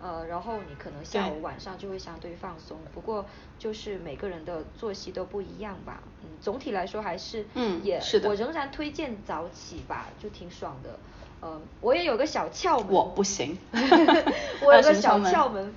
[0.03, 3.24] 呃，然后你可能下午晚上就会相对放松，不过
[3.59, 6.03] 就是每个人的作息都不一样吧。
[6.22, 10.99] 嗯，总体来说还是，嗯，也是的，我仍然推荐早起吧，就挺爽的。
[11.41, 13.57] 呃，我也有个小窍门，我不行，
[14.61, 15.74] 我有个小窍门，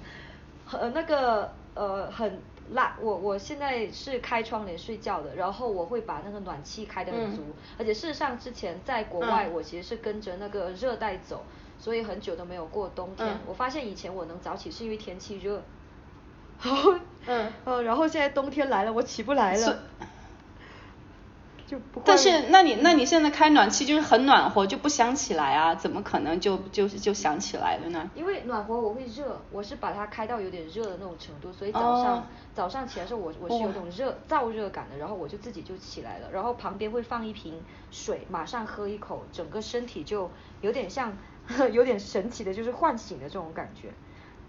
[0.72, 2.42] 呃，那个呃很
[2.74, 7.44] 辣，我我现在是开窗帘睡觉的，然后我会把那个暖气开得很足，
[7.78, 11.44] 而且事实上之前在国外我其实是跟着那个热带走。
[11.80, 13.38] 所以很久都没有过冬天。
[13.46, 15.62] 我发现以前我能早起是因为天气热，
[16.64, 16.96] 然 后
[17.28, 19.80] 嗯，呃，然后现在冬天来了，我起不来了。
[21.68, 22.02] 就不。
[22.04, 25.76] 但是，那你那你现在开暖气就是很暖和，就不想起来啊？
[25.76, 28.10] 怎么可能就就就想起来了呢？
[28.16, 37.62] 因为暖和我会热，我是把它开到有点热的那种程度，所以早上早上起来时候我我是有种热燥热感的，然后我就自己就起来了，然后旁边会放一瓶
[37.92, 41.14] 水，马上喝一口，整个身体就有点像。
[41.72, 43.88] 有点神奇的，就是唤醒的这种感觉，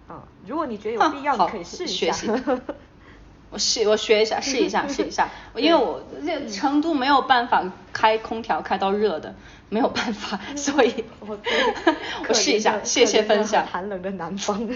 [0.09, 2.13] 啊，如果你觉得有必要，你可以试一下。
[3.51, 5.29] 我试，我学一下，试一下，试一下。
[5.57, 9.35] 因为我这成都没有办法开空调开到热的，
[9.71, 11.39] 没有办法， 所以我
[12.29, 13.67] 我试一下，谢谢分享。
[13.67, 14.69] 寒冷的南方。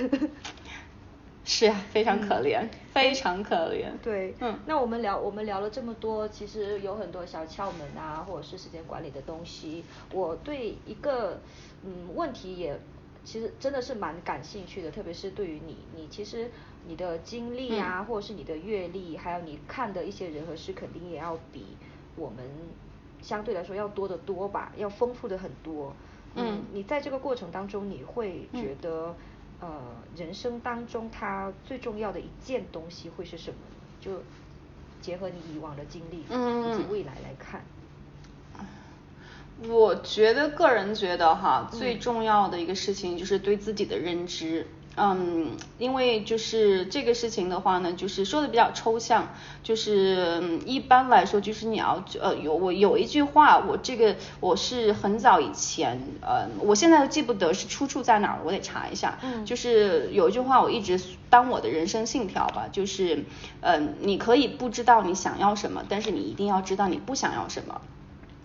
[1.44, 3.86] 是呀，非常可怜，非常可怜。
[4.00, 9.84] 对，嗯，那我们聊，我们聊了这么多，其实有很多小窍门啊，或者是时间管理的东西。
[10.12, 11.40] 我对一个
[11.84, 12.78] 嗯问题也
[13.24, 16.48] 其实真的是蛮感兴趣的，特别是对于你，你其实
[16.86, 21.64] 你的经历啊，或者是你的阅历，还有你看的一些人和事，肯定也要比
[22.16, 22.44] 我们
[23.22, 25.94] 相对来说要多得多吧，要丰富的很多。
[26.34, 29.14] 嗯，你在这个过程当中，你会觉得？
[29.64, 29.80] 呃，
[30.16, 33.56] 人生当中它最重要的一件东西会是什么？
[34.00, 34.20] 就
[35.00, 37.64] 结合你以往的经历以及未来来看。
[39.68, 44.66] 我觉得个人觉得哈，最重要的一个事情就是对自己的认知。
[44.96, 49.28] 嗯，因为就是这个事情的话呢，就是说的比较抽象，
[49.62, 59.18] 就是一般来说，就是你要呃有我有一句话，我这个我是很早以前呃，我现在都记不得是出处在哪儿，我得查一下。
[59.22, 63.24] 嗯，就是有一句话我一直当我的人生信条吧，就是
[63.60, 67.80] 嗯，你可以不知道你想要什么，但是你一定要知道你不想要什么。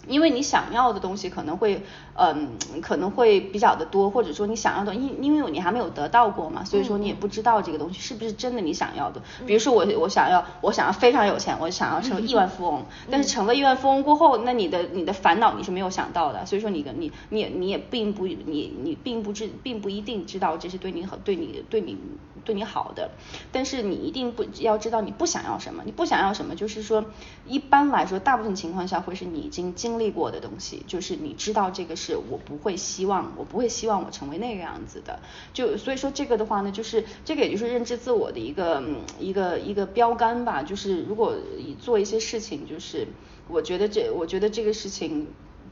[0.07, 1.83] 因为你想要的东西可能会，
[2.15, 9.21] 嗯，可能会比较的多，或者说你想要的，因因为你还没有得到过嘛，所以说你也不知道这个东西是不是真的你想要的。
[9.45, 21.97] 比如说我我想要我想要非常有钱，我想要成为亿万富翁，但是成了亿万富翁过后，那你的你的烦恼你是没有想到的，所以说你跟你你也你也并不你你并不知并不一定知道这是对你好对你对你
[22.45, 23.11] 对你好的，
[23.51, 27.05] 但是你一定不要知道你不想要什么，你不想要什么，就是说
[27.45, 35.19] 一般来说大部分情况下会是你已经经经历过的东西，就是你知道这个是我不会希望，我不会希望我成为那个样子的，
[35.53, 38.83] 就所以说这个的话呢，就是这个也就是认知自我的一个
[39.19, 41.35] 一个一个标杆吧，就是如果
[41.79, 43.07] 做一些事情，就是
[43.47, 45.25] 我觉得这我觉得这个事情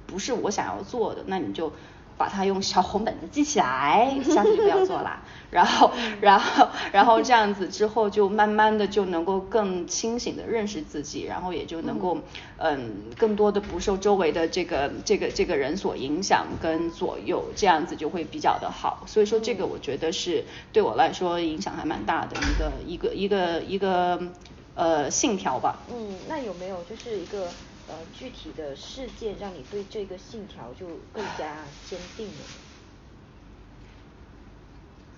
[0.07, 1.71] 不是我想要做的，那你就。
[2.17, 5.21] 把它用小红本子记起来，下次就不要做了。
[5.51, 5.91] 然后，
[6.21, 12.17] 然后，然后这样子之后，就慢慢的就能够更清醒的认识自己，然后也就能够，
[12.57, 19.03] 嗯，更多的不受周围的这个这个这个人所影响跟左右，这样子就会比较的好。
[19.05, 20.43] 所以说，这个我觉得是
[20.73, 24.19] 对我来说影响还蛮大的一个一个一个一个
[24.73, 25.79] 呃信条吧。
[25.89, 27.47] 嗯，那有没有就是一个？
[27.87, 32.45] 呃，具体的事件让你对这个信条就更加坚定了。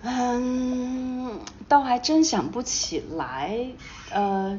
[0.02, 3.74] 嗯，倒还真想不起来，
[4.12, 4.58] 呃，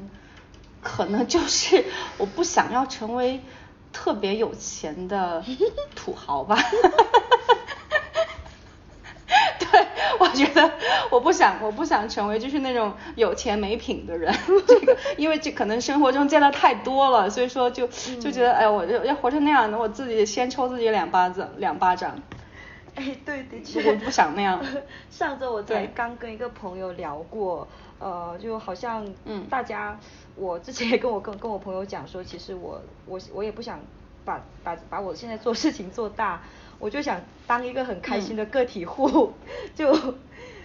[0.81, 1.85] 可能就是
[2.17, 3.41] 我不想要成为
[3.93, 5.43] 特别有钱的
[5.95, 6.57] 土豪吧。
[10.19, 10.71] 我觉得
[11.09, 14.33] 我不想，我不想成为就是那种有钱没品的人。
[14.67, 22.19] 这个，因为这可能生活中见的太多了，所以说就就觉得，哎，我要要活成那样的，我自己先抽自己两巴子，两巴掌。
[22.95, 23.89] 哎，对，的确。
[23.91, 24.59] 我不想那样。
[25.09, 27.67] 上周我才刚跟一个朋友聊过，
[27.99, 29.97] 呃，就好像，嗯，大家，
[30.35, 33.79] 我之前也跟我跟跟我朋友讲说，其实我我我也不想
[34.25, 36.41] 把把把我现在做事情做大。
[36.79, 39.33] 我就想当一个很开心的个体户，
[39.75, 39.91] 就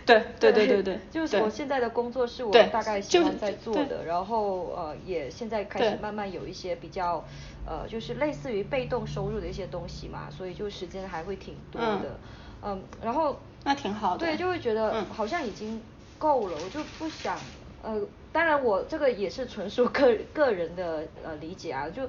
[0.07, 7.25] 对 对对对对，就是我现在的工作是我大概喜欢在做的，然后呃也现在开始慢慢有一些比较
[7.67, 12.19] 呃就是类似于被动收入的一些东西嘛，所以就时间还会挺多的，
[12.63, 15.83] 嗯，然后那挺好的，对，就会觉得好像已经
[16.19, 17.41] 够了，我就不想
[17.85, 18.01] 呃，
[18.33, 22.03] 当然我这个也是纯属个个人的呃理解啊，就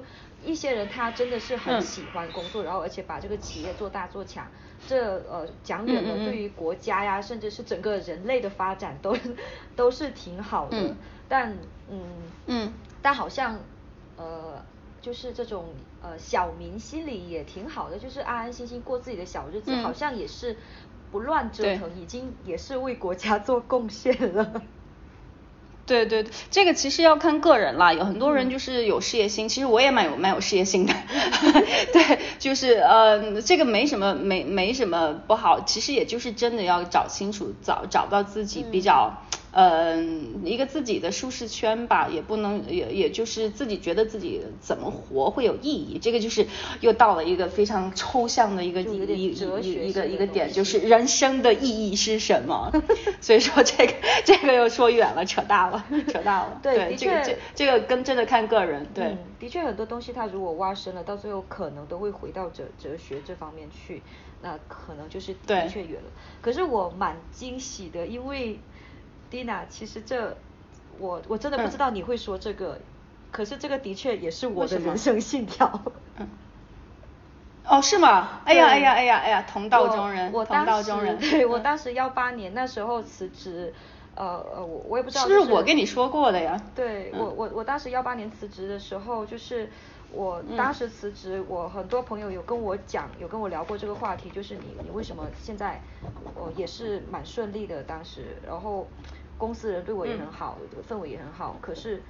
[0.44, 4.46] 一些人他真的是很喜欢工作，然后而且把这个企业做大做强，
[4.88, 9.16] 这呃讲远了，对于国家呀，甚至是整个人类的发展都
[9.76, 10.94] 都是挺好的。
[11.28, 11.52] 但
[11.90, 12.00] 嗯
[12.46, 12.72] 嗯，
[13.02, 13.58] 但好像
[14.16, 14.64] 呃
[15.00, 20.56] 就是这种呃小民心里也挺好的，就是安安心心过自己的小日子，好像也是
[21.10, 24.62] 不乱折腾，已经也是为国家做贡献了。
[25.86, 30.92] 对对对，这个其实要看个人啦，有很多人就是有事业心，其实我也蛮有蛮有事业心的，
[31.92, 39.22] 对，就是呃，这个没什么没没什么不好，其实也就是真的要找清楚，找找到自己比较。
[39.32, 39.38] 嗯，
[40.44, 46.46] 一个自己的舒适圈吧，也不能也也就是自己觉得自己怎么活会有意义，这个就是
[46.80, 52.70] 又到了一个非常抽象的一个一一一个一个点，就是人生的意义是什么？
[53.22, 53.94] 所以说这个
[54.26, 56.60] 这个又说远了，扯大了， 扯大了。
[56.62, 58.86] 对，这个这这个跟真的看个人。
[58.94, 64.02] 对，的确很多东西它如果挖深了，到最后可能都会回到哲哲学这方面去，
[64.42, 66.10] 那可能就是的确远了。
[66.42, 68.58] 可是我蛮惊喜的，因为。
[69.30, 70.36] Dina，其实这
[70.98, 72.78] 我我真的不知道你会说这个，
[73.30, 75.82] 可是这个的确也是我的人生信条。
[76.18, 76.28] 嗯。
[77.68, 78.40] 哦，是吗？
[78.44, 81.18] 哎呀哎呀哎呀哎呀，同道中人，同道中人。
[81.20, 83.74] 对，我当时幺八年那时候辞职，
[84.14, 84.24] 呃
[84.54, 85.26] 呃，我我也不知道。
[85.26, 86.60] 是不是我跟你说过的呀？
[86.76, 89.68] 对，我我我当时幺八年辞职的时候，就是
[90.12, 95.80] 我当时辞职，我很多朋友有跟我讲，有跟我聊过这个话题，就是你你为什么现在，
[96.34, 98.86] 我也是蛮顺利的当时，然后。
[99.38, 100.56] 公司人对我也很好，
[100.88, 102.02] 氛围也很好，可是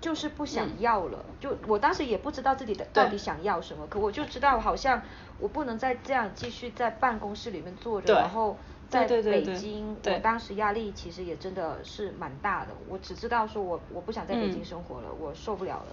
[0.00, 1.24] 就是不想要了。
[1.38, 5.00] 就我当时也不知道自己的到底想要什么，可我就知道好像
[5.38, 8.56] 我不能再这样继续在办公室里面坐着，然后
[8.88, 12.72] 在北京，我当时压力其实也真的是蛮大的。
[12.88, 15.86] 我只知道说我我不想在北京生活了，我受不了了。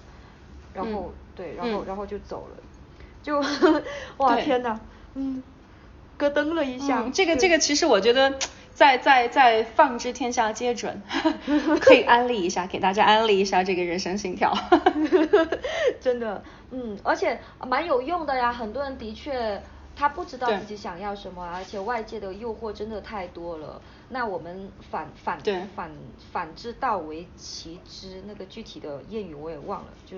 [0.73, 2.57] 然后对，然后然后就走了，
[3.21, 3.39] 就
[4.17, 4.79] 哇天哪，
[5.15, 5.41] 嗯，
[6.17, 7.03] 咯噔了一下。
[7.13, 8.33] 这个这个其实我觉得。
[8.75, 10.99] 在在在放之天下皆准，
[11.79, 14.51] 可以安利一下，给大家安利一下这个人生信条，
[16.01, 18.51] 真的，嗯，而且蛮有用的呀。
[18.51, 19.61] 很多人的确
[19.95, 23.79] 他不知道自己想要什么，而且外界的诱惑真的太多了。
[24.13, 25.39] 那我们反反
[25.75, 25.91] 反
[26.31, 30.17] 反之道为其之，那个具体的谚语我也忘了，就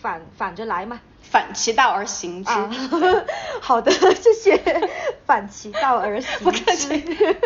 [0.00, 1.00] 反反着来嘛。
[1.20, 2.52] 反其道而行之。
[3.60, 4.56] 好的， 谢谢。
[5.26, 7.36] 反其道而行之。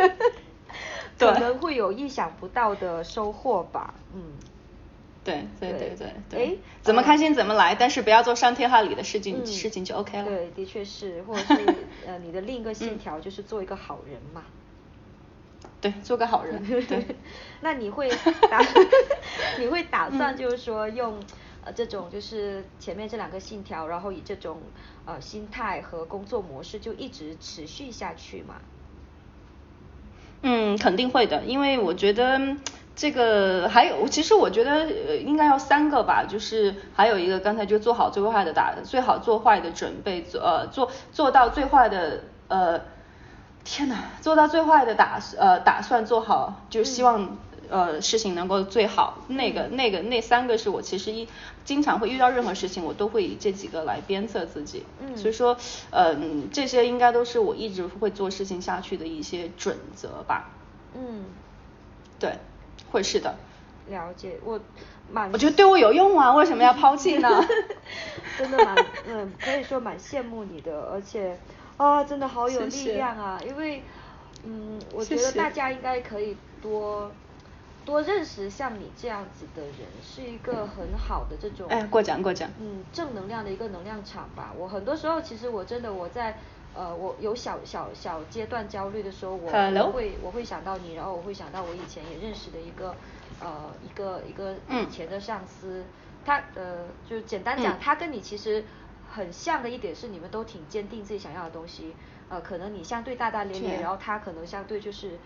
[1.19, 4.33] 可能会有意想不到的收获吧，嗯，
[5.25, 10.25] 对对对对对，哎，怎么开心怎么来，但是不要做伤天害理的事情，事情就 OK 了。
[10.25, 11.75] 对，的确是，或者是
[12.07, 14.43] 呃，你的另一个信条就是做一个好人嘛。
[15.93, 16.63] 对，做个好人。
[16.87, 17.07] 对。
[17.61, 18.09] 那你会
[18.51, 18.61] 打，
[19.59, 21.19] 你会打算就是说用
[21.65, 24.61] 呃这种就是前面这两个信条，然后以这种
[25.05, 28.57] 呃心态和工作模式就一直持续下去吗？
[30.43, 32.41] 嗯，肯定会的，因为我觉得
[32.95, 42.81] 这个还有，其实我觉得应该要三个吧，就是还有一个刚才就做好最坏的打，最好做坏的准备，做呃做做到最坏的呃，
[43.67, 47.37] 天呐，做到最坏的打呃打算做好，就希望。
[47.69, 51.29] 呃，事情能够最好，那个、那个、那三个是我其实一
[51.65, 54.85] 经常会遇到任何事情，我都会以这几个来鞭策自己。
[55.01, 55.57] 嗯，所以说，
[55.91, 60.49] 嗯，这些应该都是我一直会做事情下去的一些准则吧。
[60.95, 61.25] 嗯，
[62.21, 62.39] 对，
[62.93, 63.35] 会是的。
[63.89, 64.61] 了解，我
[65.11, 67.29] 蛮，我觉得对我有用啊，为什么要抛弃呢？
[68.39, 68.77] 真的蛮，
[69.09, 71.37] 嗯，可以说蛮羡慕你的，而且
[71.77, 73.83] 啊，真的好有力量啊，因为，
[74.45, 77.11] 嗯，我觉得大家应该可以多。
[77.85, 84.53] 多认识像你这样子的人，是一个很好的这种哎过奖过奖，嗯，正能量的一个能量场吧。
[84.59, 86.37] 我很多时候其实我真的我在
[86.75, 92.93] 呃我有小小小阶段焦虑的时候，我会我会想到你，然后我会想到我以前也认识的一个
[93.39, 95.85] 呃一个一个以前的上司，
[96.25, 98.65] 他呃就简单讲，他跟你其实
[99.17, 101.95] 很像的一点是你们都挺坚定自己想要的东西，
[102.29, 105.19] 呃可能你相对大大咧咧，然后他可能相对就是。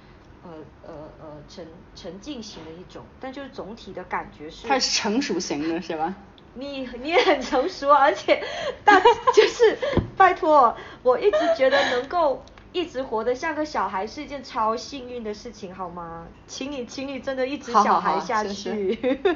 [0.42, 0.50] 呃
[0.82, 4.66] 呃呃，沉沉静型的一种，但就是总体的感觉是。
[4.66, 6.14] 他是成熟型的是吧？
[6.54, 8.42] 你你也很成熟，而且
[8.82, 8.98] 大
[9.34, 9.76] 就是
[10.16, 12.42] 拜托，我一直觉得能够
[12.72, 16.26] 一直活得像个小孩是一件超幸运的事情，好吗？
[16.46, 19.20] 请你请你真的一直小孩下去。
[19.22, 19.34] 好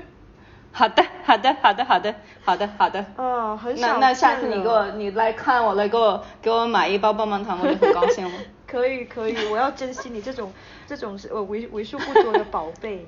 [0.88, 2.14] 的好的好的好的
[2.44, 3.04] 好的好的。
[3.16, 8.32] 嗯，很那那下次你给我你来看我来给我给我买一包棒棒糖，我就很高兴了。
[8.66, 10.52] 可以可以，我要珍惜你这种
[10.86, 13.06] 这种是呃为为数不多的宝贝。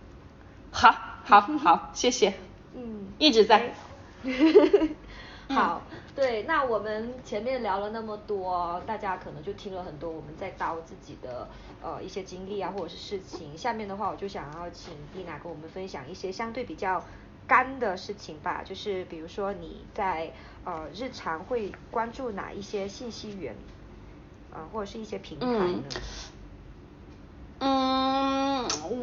[0.72, 0.94] 好，
[1.24, 2.34] 好，好，谢谢。
[2.74, 3.72] 嗯，一直在。
[5.48, 5.82] 好，
[6.20, 11.48] 对，那我们前面聊了那么多，大家可能就听了很多我们在叨自己的
[11.82, 13.56] 呃一些经历啊，或者是事情。
[13.56, 17.02] 下面的话，我就想要请丽娜跟我们分享一些相对比较
[17.48, 20.30] 干的事情吧，就是比如说你在
[20.66, 23.54] 呃日常会关注哪一些信息源，
[24.52, 25.82] 啊或者是一些平台呢？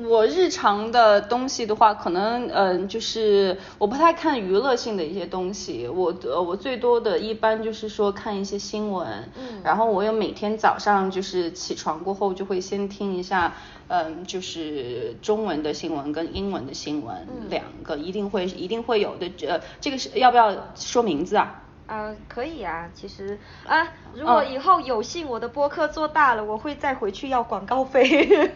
[0.10, 9.08] 我日常的东西的话，可能嗯就是我不太看娱乐性的一些东西，我呃我最多的一般就是说看一些新闻，
[9.38, 13.54] 嗯，然后我有每天早上就是起床过后就会先听一下，
[13.88, 17.16] 嗯就是中文的新闻跟英文的新闻
[17.50, 21.64] 两个一定会一定会有的，呃这个是要不要说名字啊？
[21.88, 28.52] 啊，可以啊，其实啊，如果以后有幸我的播客做大了，我会再回去要广告费。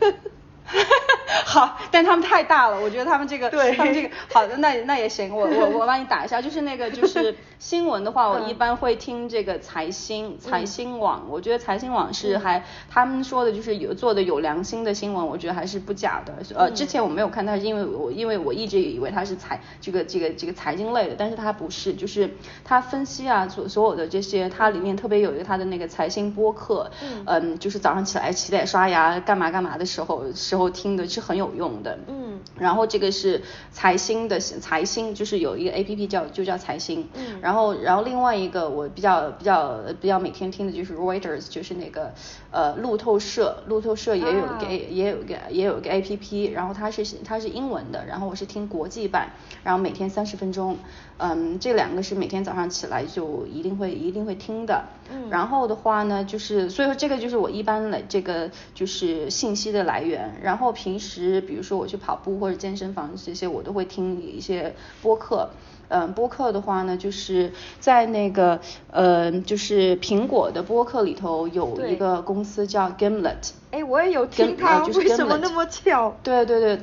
[1.45, 16.33] 好，但他们太大了，我觉得他们这个，对，他们这个，好的，那那也行，我我我帮你打一下，就是那个就是 新闻的话，我一般会听这个财新财新网，我觉得财新网是还他们说的就是有做的有良心的新闻，我觉得还是不假的。
[16.55, 22.29] 呃，之前我没有看它，因为我因为我一直以为它是财这个这个这个财经类的，但是它不是，就是
[22.63, 26.89] 它分析啊所所有的这些，它里面特别有一个它的那个财新播客，
[27.25, 42.13] 嗯，就是早上起来起来刷牙干嘛干嘛的时候时候听的是很有用的，嗯，然后这个是财新的财新，就是有一个 A P P 叫就叫财新，嗯，然后然后另外一个我比较比较比较每天听的就是 Reuters，就是那个
[42.51, 49.31] 呃路透社，路透社也有个也有个也有个 A P P，然后它是它是英文的，然后我是听国际版，
[49.63, 50.77] 然后每天三十分钟，
[51.23, 64.73] 嗯，这两个是每天早上起来就一定会一定会听的，嗯，然后的话呢，就是所以说这个就是我一般来这个就是信息的来源，然后平时比如说我去跑步或者健身房这些，我都会听一些
[65.03, 65.51] 播客。
[65.93, 73.51] 嗯，播客的话呢，就是在那个呃，就是苹果的播客里头有一个公司叫 Gimlet。
[73.71, 76.15] 哎，我也有听它，为什么那么巧？
[76.23, 76.79] 对对对，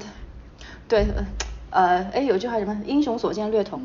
[0.87, 1.07] 对。
[1.71, 2.77] 呃，哎，有句话什么？
[2.87, 3.83] 英雄所见略同。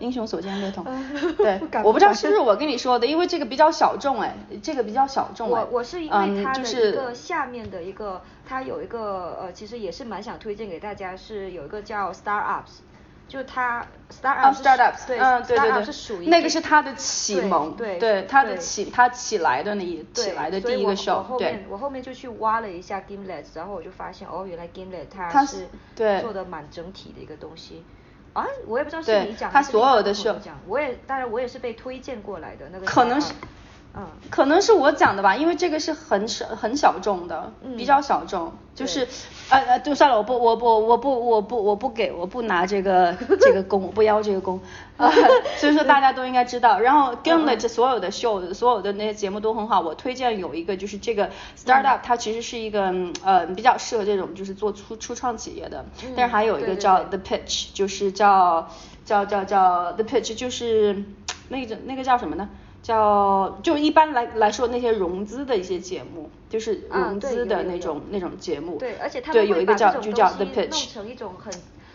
[0.00, 0.84] 英雄所见略同。
[1.36, 5.48] 对， 我不知道是不是我跟你说的，因为这个比较小众，哎，这个比较小众。
[5.48, 12.80] 我我是因为它的一个下面的一个，它有一个呃，其实也是蛮想推荐给大家，是有一个叫 Startups。
[13.26, 21.64] 就他 startups，对，嗯，对对对，是属于那个是他的启蒙，对对，它的起，它起来的那一起来的第一个 show，对。
[21.68, 25.68] 我后面就去挖了一下 Gimlet，然后我就发现哦，原来 Gimlet 它是
[26.20, 27.84] 做的蛮整体的一个东西。
[28.34, 30.36] 啊，我也不知道是你讲他所有的 show，
[30.66, 32.86] 我也当然我也是被推荐过来的那个。
[32.86, 33.32] 可能是。
[33.96, 39.06] 嗯，可能是我讲的吧，因为这个是很小很小众的，比较小众，就是
[39.50, 44.60] 呃呃，就算了，我不我不我不我不我不给我不拿这个 这个功，我不邀这个功，
[44.98, 45.08] 啊，
[45.58, 46.80] 所以说大家都应该知道。
[46.80, 52.92] 然后 Gimlet 所有的 show 所有的那些节目都很好，我推荐有一个就是这个 startup，它其实是一个
[53.22, 55.84] 呃比较适合这种就是做初初创企业的，
[56.16, 58.68] 但是还有一个叫 The Pitch，就是叫
[59.04, 61.04] 叫叫叫 The Pitch，就是
[61.48, 62.48] 那个那个叫什么呢？
[62.84, 68.76] 叫就一般来来说那些融资的一些节目，就是融资的那种那种节目。
[68.76, 71.50] 对，而且他们会把这种东西弄成一种很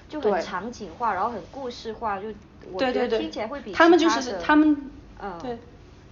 [0.09, 2.29] 就很场景化，然后很故事化，就
[2.73, 4.89] 我觉得听起来会比他们就是他们
[5.21, 5.37] 嗯。
[5.39, 5.59] 对。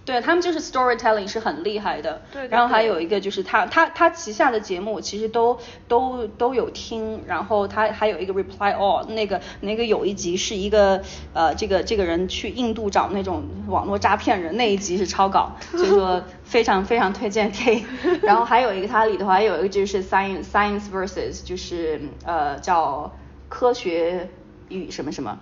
[0.08, 2.48] 对他们就是 storytelling 是很厉害的，对。
[2.48, 11.02] 然后还有一个就是他他他旗下的节目其实都都都有听，然后他还有一个 reply all 那个那个有一集是一个
[11.34, 17.84] 呃这个这个人去印度找那种网络诈骗人那一集是超搞，所以说非常非常推荐听。
[18.22, 23.12] 然后还有一个它里头还有一个就是 science science versus 就是呃叫
[23.50, 24.30] 科学
[24.70, 25.38] 与什么什么。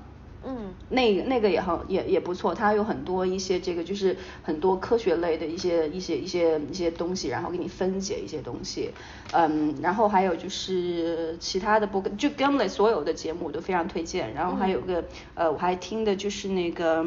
[0.49, 8.93] 嗯，那个那个也很也也不错，它有很多一些这个就是很多科学类的一些一些一些一些东西，然后给你分解一些东西，
[9.33, 15.05] 嗯，然后还有就是其他的播客，就 Gimlet 所有的节目我都非常推荐，然后还有个
[15.35, 17.05] 呃我还听的就是那个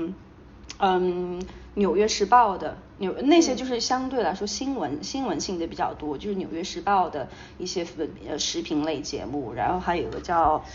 [0.79, 1.41] 嗯
[1.75, 7.87] 纽约时报的纽那些就是相对来说新闻新闻性的比较多，就是纽约时报的一些
[8.27, 10.65] 呃时评类节目，然后还有个叫。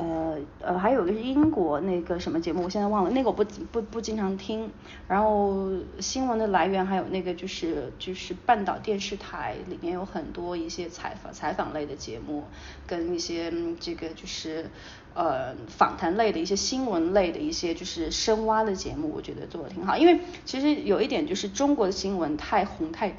[0.00, 4.70] 呃呃，还有个是英国那个什么节目，我现在忘了，那个我不不不经常听。
[5.06, 12.44] 然后新闻的来源还有那个就是就是半岛电视台里面有很多一些采访采访类的节目，
[12.86, 14.70] 跟一些这个就是
[15.14, 19.96] 呃访谈类的一些新闻类的一些就是深挖的节目，我觉得做的挺好。
[19.96, 23.14] 因为其实有一点就是中国的新闻太红太。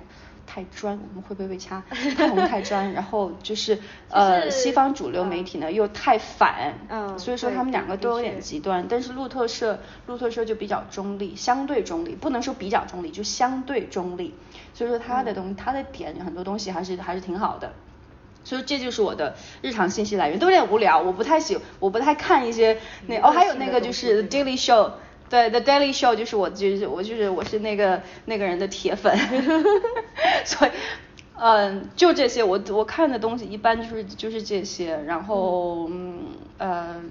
[0.54, 1.82] 太专，我们会不会被掐？
[2.18, 3.80] 太红太专，然后就是
[4.10, 8.86] 呃西方主流媒体呢又太反，嗯所以说他们两个都有点极端。
[8.90, 14.36] 但是路透社路透社就比较中立，相对中立，不能说比较中立，就相对中立。
[14.74, 17.72] 所以说他的东西，他的点很多东西还是还是挺好的。
[18.44, 24.92] 所以这就是我的日常信息来源，都有点无聊，我不太喜，我不太看一些那哦，还有那个就是 Daily Show，
[25.32, 29.18] 对 The Daily Show 就是我就是我就是我是那个那个人的铁粉，
[30.46, 30.72] 所以
[31.40, 36.20] 嗯就这些，我我看的东西一般就是就是这些，然后嗯
[36.60, 37.02] 呃。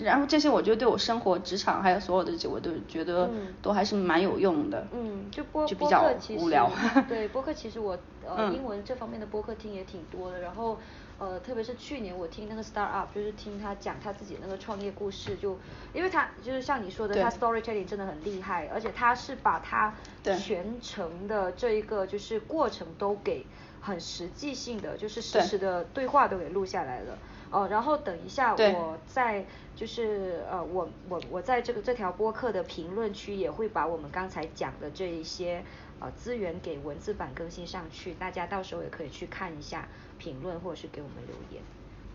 [0.00, 3.28] 然后这些我觉得对我生活、职场还有所有的这，我都觉得
[3.60, 4.86] 都还是蛮有用的。
[4.92, 6.70] 嗯，就播就比较无聊。
[7.08, 10.38] 对，播客其实我呃英文这方面的播客听也挺多的。
[10.38, 10.78] 然后
[11.18, 15.58] 呃特别是去年我听那个 Start Up，就是听他讲他自己那个创业故事，就
[15.92, 19.94] 因为他就是像你说的，他 Storytelling 真的很厉害，而且他是把他
[20.38, 23.44] 全程的这一个就是过程都给
[23.80, 27.18] 很实际性的，就是实时的对话都给录下来了。
[27.50, 35.64] 哦，然后等一下我在就是呃我我我在这个这条播客的评论区也会把我们刚才讲的这一些
[35.98, 39.88] 呃资源给文字版更新上去，大家到时候也可以去看一下
[40.18, 41.62] 评论或者是给我们留言。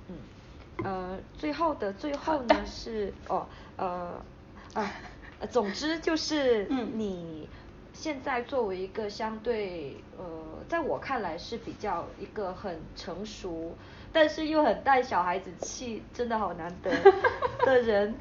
[0.10, 0.16] 嗯，
[0.84, 3.48] 呃最后的最后呢是哦
[3.78, 4.22] 呃
[4.74, 4.92] 啊
[5.50, 6.66] 总之就是
[6.96, 7.48] 你
[7.94, 10.26] 现在作为一个相对呃
[10.68, 13.76] 在我看来是比较一个很成熟。
[14.16, 16.92] 但是又很带小孩子气，真的好难得
[17.66, 18.14] 的人，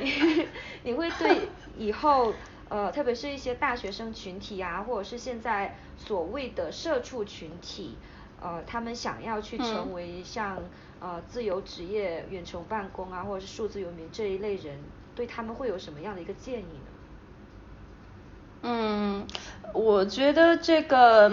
[0.00, 0.48] 你
[0.82, 1.46] 你会对
[1.76, 2.32] 以后
[2.70, 7.98] 呃，特别是一些大学生群体啊，或者是现在所谓的社畜群体，
[8.42, 10.56] 呃，他们想要去成为像
[11.00, 14.78] 呃自由职业、远程办公啊，或者是数字游民这一类人，
[15.14, 16.90] 对他们会有什么样的一个建议呢？
[18.62, 19.26] 嗯，
[19.72, 21.30] 我觉得这个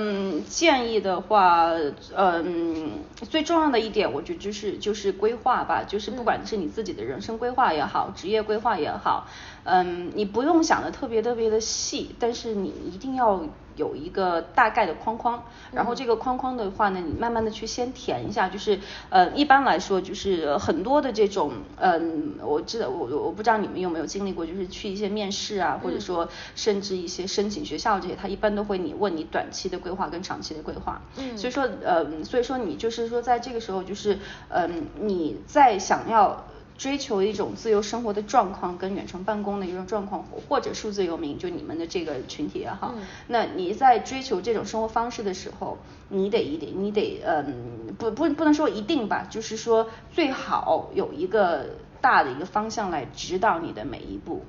[0.48, 1.72] 建议的话，
[2.16, 9.28] 嗯，最重要的一点，我觉得就是就是规划吧，就是不管是你自己的人生规划也好，职业规划也好，
[9.64, 13.46] 嗯，你不用想的特别特别的细，但是你一定要。
[13.78, 18.80] 有一个大概的框框，然后这个框框的话呢，你慢慢的去先填一下，就是
[19.10, 36.46] 呃一般来说就是很多的这种嗯，我知道我我不知道你们有没有经历过，就是去一些面试啊，或者说甚至一些申请学校这些，他一般都会你问你短期的规划跟长期的规划，嗯，所以说呃所以说你就是说在这个时候就是嗯你在想要。
[36.78, 42.94] 追求一种自由生活的状况，跟远程办公的一种状况，或者数字游民，就你们的这个群体也好，
[43.28, 45.78] 那你在追求这种生活方式的时候，
[46.10, 51.66] 你得一定，你得嗯，不不不能说一定吧，就是说最好有一个
[52.00, 54.46] 大的一个方向来指导你的每一步。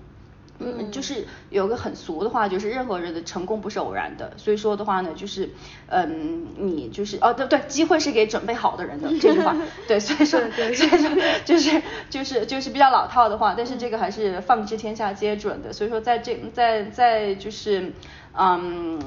[0.60, 4.32] 嗯，就是有个很俗的话，就是任何人的成功不是偶然的。
[4.36, 5.48] 所以说的话呢，就是
[5.86, 9.56] 嗯，你就是哦，对对，机会是给准备好的人的这句话，
[9.86, 11.10] 对，所以说， 所以说
[11.44, 15.72] 就是就是就是比较老套的话，但是这个还是放之天下皆准的。
[15.72, 17.92] 所以说，在这在在就是
[18.36, 18.98] 嗯。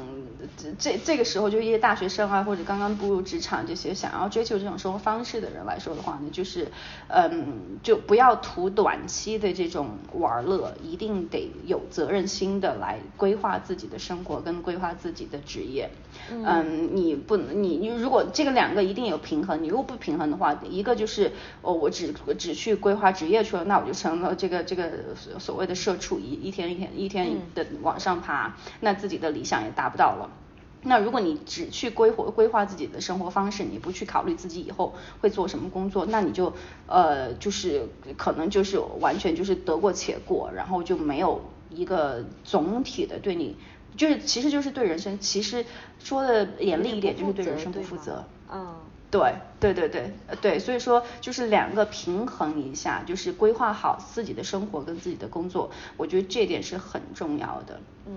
[0.80, 6.68] 这这个时候，就一些大学生啊，或者刚刚步入职场这些想要追求这种生活方式的人来说的话呢，就是
[7.08, 15.90] 嗯，就不要图短期的这种玩乐，一定得有责任心的来规划自己的生活跟规划自己的职业。
[16.30, 21.32] 嗯，你不能，你你如果这个两个一定有平衡，你如果不平衡的话，一个就是
[21.62, 24.92] 哦，我只只去规划职业去了，那我就成了这个这个
[25.40, 30.31] 所谓的社畜，一一天一天一天的往上爬，那自己的理想也达不到了。
[30.84, 36.54] 那如果你只去规划规划自己的生活方式，你不去考虑自己以后会做什么工作，那你就
[36.88, 37.88] 呃就是
[38.18, 43.58] 可能就是完全就是得过且过，然后就没有一个总体的对你，
[43.96, 45.64] 就是其实就是对人生，其实
[46.00, 48.26] 说的严厉一点就是对人生不负责。
[48.52, 48.76] 嗯，
[49.12, 57.80] 对对对对对，所以说就是两个平衡一下，就是规划好自己的生活跟自己的工作，我觉得这点是很重要的。
[58.08, 58.14] 嗯。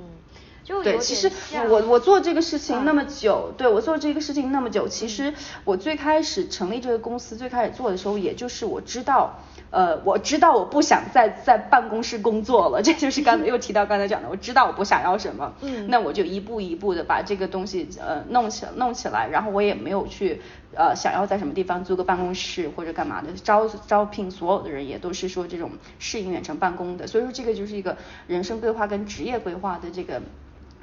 [0.66, 1.30] 对，其实
[1.68, 5.34] 我我做这个事情那么久，对我做这个事情那么久，其实
[5.64, 9.38] 我最开始成立这个公司，最开始做的时候，也就是我知道，
[9.70, 20.40] 呃，我知道我不想再在办公室工作了，这就是刚才又提到刚才讲的，我知道我不想要什么，嗯，那我就一步一步的把这个东西呃弄起弄起来，然后我也没有去
[20.74, 30.22] 呃想要在什么地方租个办公室或者干嘛的，招招聘所有的人也都是说这种适应远程办公的，所以说这个就是一个人生规划跟职业规划的这个。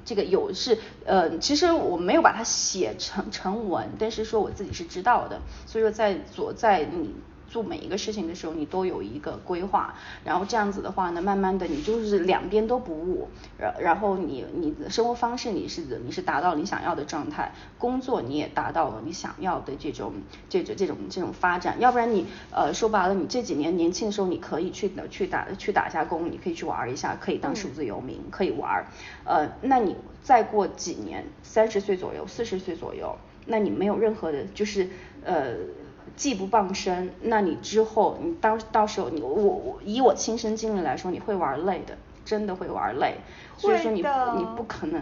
[0.06, 7.16] 这个有是呃，其实我没有把它写成成文，但是说我自己是知道的，所以说在左在你
[7.52, 13.28] 做每一个事情的时候，你都有一个规划，然后这样子的话呢，慢慢的你就是两边都不误，
[13.60, 20.14] 然然后你你的生活方式你是你是达到你想要的状态，工作你也达到了你想要的这种
[20.48, 28.86] 这种这种这种发展，要不然你呃说白了，你这几年年轻的时候你可以去去打去打下工，你可以去玩一下，可以当数字游民，可以玩，
[29.26, 33.18] 呃，那你再过几年，三十岁左右，四十岁左右。
[33.48, 34.88] 那你没有任何的，就是
[35.26, 35.56] 呃，
[36.16, 43.18] 技不傍身，那你之后你到到时候你我我以我亲身经历来说，你会玩累的，真的会玩累，
[43.58, 44.02] 所以说你
[44.38, 45.02] 你不可能，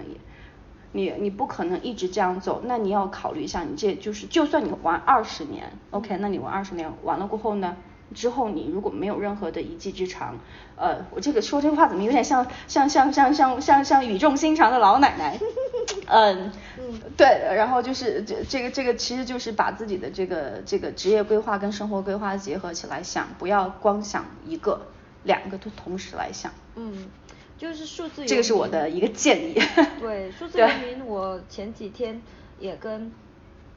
[0.91, 7.77] 你你不可能一直这样走，那你要考虑一下，你这就是就算你玩二十年，OK，那你玩二十年完了过后呢？
[8.15, 10.37] 之后你如果没有任何的一技之长，
[10.75, 15.39] 呃，我这个说这话怎么有点像像像像像像像语重心长的老奶奶？
[16.11, 16.51] 嗯，
[17.15, 24.81] 对，然后就是这这个这个其实就是把自己的这个这个职业规划跟生活规划结合起来想，不要光想一个，
[25.23, 26.51] 两个都同时来想。
[26.75, 27.09] 嗯，
[27.57, 28.25] 就是数字。
[28.25, 29.61] 这个是我的一个建议。
[30.01, 32.19] 对，数字游民，我前几天
[32.59, 33.11] 也跟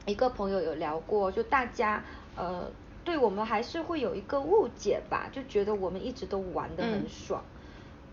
[0.07, 2.03] 一个朋友有聊过，就大家
[2.35, 2.71] 呃。
[3.03, 7.43] 对我们还是会有一个误解吧，就觉得我们一直都玩得很爽。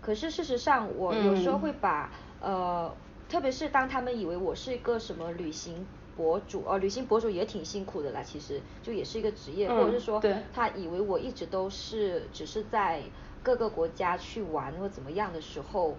[0.01, 2.11] 可是事实上，我有时候会把
[2.41, 2.91] 呃，
[3.29, 5.85] 特别是当他们以为我是一个什么旅行
[6.17, 10.19] 博主，呃，旅行博主也挺辛苦的啦，其实就也是一个职业，或者是说
[10.53, 13.03] 他以为我一直都是只是在
[13.43, 15.95] 各个国家去玩或怎么样的时候，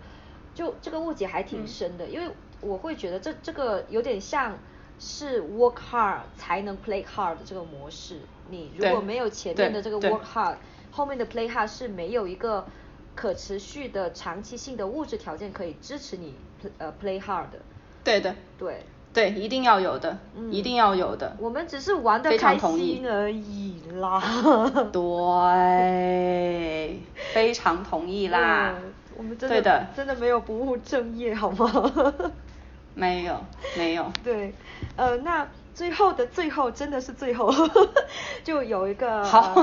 [0.53, 4.59] 就这个误解还挺深的，因为我会觉得这这个有点像
[4.99, 8.21] 是 work hard 才能 play hard 的这个模式。
[8.51, 10.57] 你如果没有前面的这个 work hard，
[10.91, 12.67] 后面的 play hard 是没有一个
[13.15, 16.35] 可持续的长期性的物质条件可以支持你
[16.79, 17.59] 呃 play hard 的。
[18.05, 18.35] 对的。
[18.59, 18.85] 对。
[19.15, 20.17] 对，一定要有的，
[20.51, 21.37] 一定要有的。
[21.39, 24.19] 我们只是玩的开心而已啦。
[24.91, 26.99] 对，
[27.35, 28.75] 非常同意啦。
[29.15, 32.03] 我们真的真的没有不务正业好吗？
[32.97, 33.39] 没有，
[33.77, 34.11] 没有。
[34.25, 34.55] 对，
[34.97, 35.62] 呃，那。
[35.75, 37.53] 最后的最后，真的是最后，
[38.45, 39.55] 就有一个好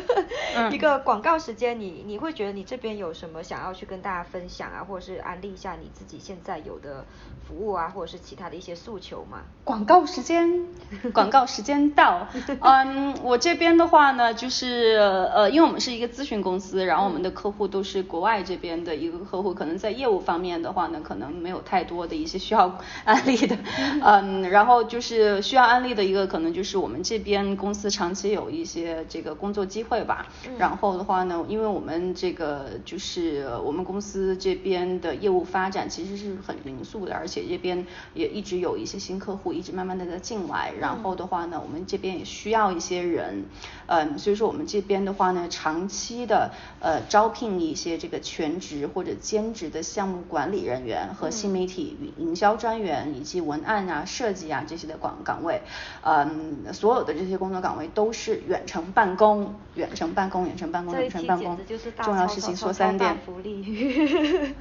[0.70, 7.04] 一个广告时间，你你会觉得你这边有什么想要去跟大家分享啊，或者是安利一下你自己现在有的
[7.46, 9.38] 服务啊，或者是其他的一些诉求吗？
[9.64, 10.66] 广告时间，
[11.14, 12.26] 广告时间到。
[12.60, 14.96] 嗯，我这边的话呢，就是
[15.34, 23.56] 呃，因为我们是一个咨询公司，然后我们的客户都是国外这边的一个客户，可能在业务方面的话呢，可能没有太多的一些需要安利的。
[24.02, 25.37] 嗯，然后就是。
[25.42, 30.26] 需要安利的一个可能就是我们这边公司长期有一些这个工作机会吧。
[30.58, 40.72] 然后的话呢，因为我们这个就是我们公司这边的业务发展其实是很匀速的，而且这边也一直有一些新客户一直慢慢的在进来。
[40.78, 43.44] 然后的话呢，我们这边也需要一些人，
[43.86, 46.50] 嗯，所以说我们这边的话呢，长期的
[46.80, 55.60] 呃招聘一些这个全职或者兼职的项目管理人员和新媒体与营销专员以及文案啊、设计啊这些的广岗位，
[56.02, 61.58] 嗯，所有的这些工作岗位都是远程办公，远程办公，远程办公，远程办公。
[62.02, 63.14] 重要事情说三遍。
[63.26, 63.62] 福利。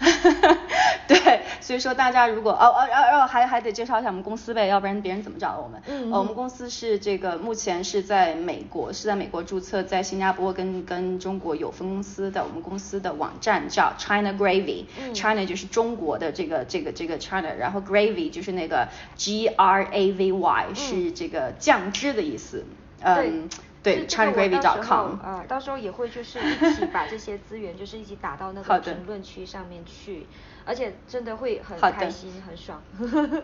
[1.08, 5.82] 对，所以说大家如果哦哦哦哦，还还得介绍一下我们公司呗，要不然别人怎么找到我们？
[5.88, 6.12] 嗯。
[6.12, 12.44] 我们公司是这个目前是在美国，是在美国注册，在新加坡跟跟中国有分公司的。
[12.44, 20.57] 我们公司的网站叫 China Gravy，China 就是中国的这个这个这个 China，然后 Gravy 就是那个 G R A V Y。
[20.74, 22.64] 是这个酱汁的意思，
[23.02, 23.50] 嗯，
[23.84, 30.26] 对，ChinaGravy.com，啊，到时候也会就是一起把这些资源就是一起打到那个评论区上面去，
[30.66, 32.82] 而且真的会很开心，很爽。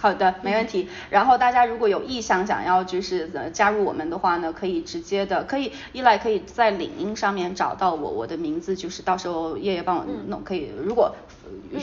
[0.00, 0.88] 好的，没问题。
[1.10, 11.16] 然后大家如果有意向想要就是加入我们的话呢，可以直接的，可以依赖可以在领英上面找到我，我的名字就是到时候叶叶帮我弄，可以如果。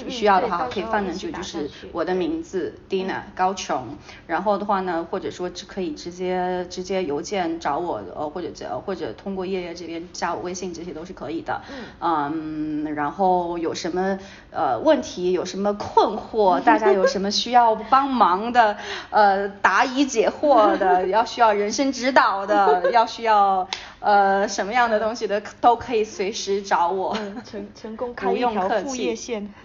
[0.09, 3.97] 需要的话可以放进去，就是我的名字 Dina 高琼，
[4.27, 8.49] 然后的话呢，或者说可以直接直接邮件找我，呃或者
[8.85, 11.61] 或者通过叶叶这边加我微信，这些都是可以的。
[11.99, 14.17] 嗯，然后有什么
[14.51, 18.77] 呃问题，有什么困惑，大家有什么需要帮忙的，
[19.11, 23.67] 呃答疑解惑的， 要需要人生指导的，要需要。
[24.05, 27.17] 呃，什么样的东西的都可以随时找我。
[27.43, 29.51] 成 成功开一条副业线。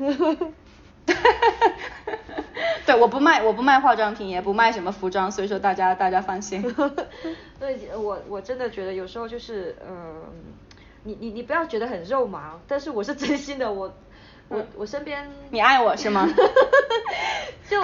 [2.87, 6.62] 对，我不卖，我不卖化妆品，也不卖什么服装，所以说大家大家放心。
[7.61, 10.23] 对，我我真的觉得有时候就是，嗯，
[11.05, 13.95] 你你你不要觉得很肉麻，但是我是真心的，我
[14.49, 15.31] 我我身边。
[15.51, 16.27] 你爱我是吗？
[17.69, 17.79] 就。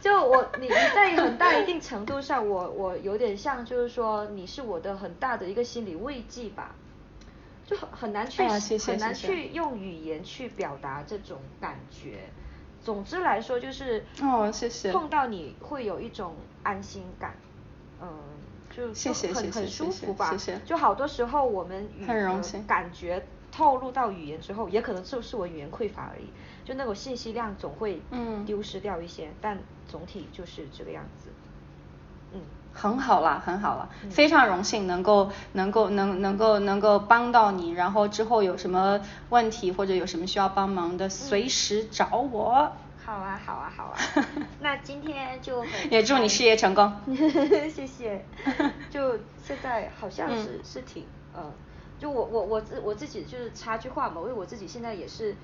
[0.00, 6.74] 就我你你在很大一定程度上，我我有点像就是说你是我的很大的一个心理慰藉吧，
[7.66, 8.46] 就很很难去
[8.78, 12.20] 很难去用语言去表达这种感觉。
[12.80, 17.34] 总之来说就是哦谢谢碰到你会有一种安心感，
[18.00, 18.08] 嗯，
[18.70, 20.34] 就就很很舒服吧。
[20.64, 22.06] 就好多时候我们语
[22.66, 26.26] 感觉透露到语言之后，也可能就是我语言匮乏而已。
[26.68, 28.02] 就那种信息量总会
[28.44, 29.58] 丢失掉一些，但
[29.88, 31.30] 总体就是这个样子。
[32.34, 32.42] 嗯，
[32.74, 39.00] 很好啦，很好了，非常荣幸能够能够能能够能够帮到你，然后之后有什么
[39.30, 42.70] 问题或者有什么需要帮忙的，随时找我。
[43.02, 43.96] 好啊，好啊，好啊。
[44.60, 46.92] 那今天就也祝你事业成功。
[47.74, 48.26] 谢谢。
[48.90, 51.50] 就现在好像是是挺呃，
[51.98, 55.34] 就我我我自我自己就是插句话嘛，因为我自己现在也是。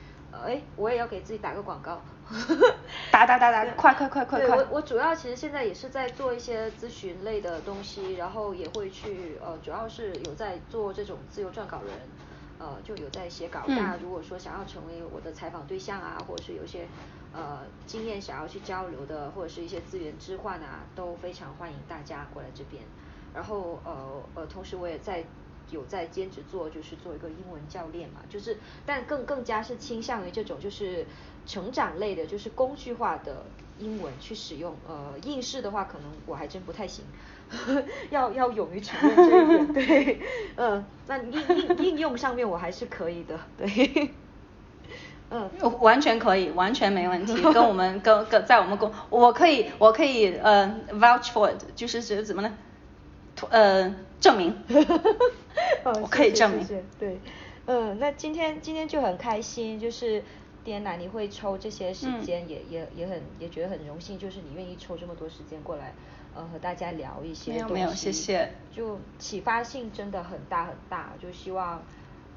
[0.43, 2.01] 哎，我也要给自己打个广告，
[3.11, 4.56] 打打打打，快快快快快！
[4.56, 11.94] 我我主要其实现在也是在做一些咨询类的东西，然后也会去呃，主要是有在做这种自由撰稿人，
[12.59, 13.61] 呃，就有在写稿。
[13.69, 16.86] 大家如果说想要成为我的采访对象啊，或者是有一些
[17.32, 22.82] 呃经验想要去交流的，或者是一些资源置换啊，都非常欢迎大家过来这边。
[23.35, 25.24] 然后呃呃，同时我也在。
[25.70, 31.07] 有在兼职做，就是做一个英文教练嘛，就是，但更更加是倾向于这种就是
[31.47, 33.45] 成长类的，就是工具化的
[33.78, 34.77] 英文去使用。
[34.89, 37.05] 呃，应试的话，可能我还真不太行，
[38.11, 39.73] 要要勇于承认这一点。
[39.73, 40.20] 对，
[40.57, 44.11] 呃，那应应应用上面我还是可以的，对，
[45.31, 45.51] 嗯，
[45.81, 47.35] 完全可以，完全没问题。
[47.53, 52.57] 跟我们跟跟在我们公，我可以我可以呃 vouch for it，就是是怎么呢？
[53.51, 54.55] 呃，证明。
[55.85, 56.66] 我可以证明，
[56.99, 57.20] 对，
[57.66, 60.23] 嗯，那今天今天就很开心，就是
[60.65, 65.95] 爹奶你会抽这些时间，也也也很也觉得很荣幸，就是你愿意抽这么多时间过来，
[66.35, 71.82] 呃，和大家聊一些东西，没有谢谢，就启发性真的很大很大，就希望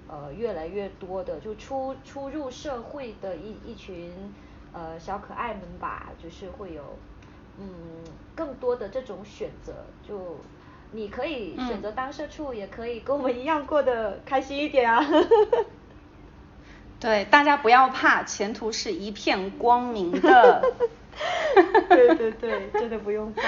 [0.07, 4.11] 呃越来越多的就初初入社会的一一群
[4.73, 6.97] 呃小可爱们吧，就是会有
[7.59, 7.67] 嗯
[8.35, 9.73] 更多的这种选择
[10.07, 10.37] 就。
[10.91, 15.05] 你可以选择当社畜，也可以跟我们一样过得开心一点啊。
[16.99, 20.63] 对，大家不要怕，前途是一片光明的。
[21.89, 23.41] 对对对，真的不用怕。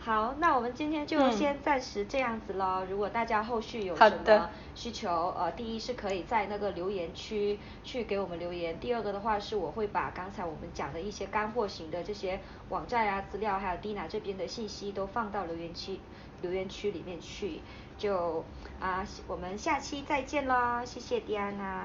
[0.00, 2.84] 好，那我们今天就先暂时这样子了。
[2.90, 8.78] 如果大家后续有什么需求，呃，第一是可以在那个留言区去给我们留言。
[8.78, 12.38] 第二个的话是我会把刚才我们讲的一些干货型的这些
[12.68, 15.98] 网站啊资料，还有 Dina 这边的信息都放到留言区。
[16.42, 17.60] 留言区里面去，
[17.98, 18.44] 就
[18.80, 21.84] 啊，我们下期再见喽，谢谢迪安娜，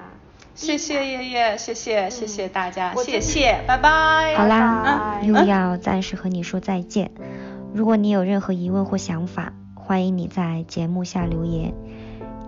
[0.55, 4.35] 谢谢爷爷，谢谢谢谢大家，谢谢，拜拜。
[4.35, 7.11] 好啦，又要暂时和你说再见。
[7.73, 11.73] 如果你有任何疑问或想法，欢迎你在节目下留言，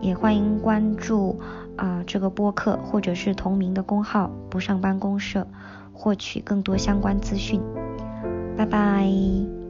[0.01, 1.39] 也欢迎关注
[1.77, 5.47] 啊这个播客或者是同名的公号不上班公社，
[5.93, 7.61] 获取更多相关资讯。
[8.57, 9.60] 拜拜。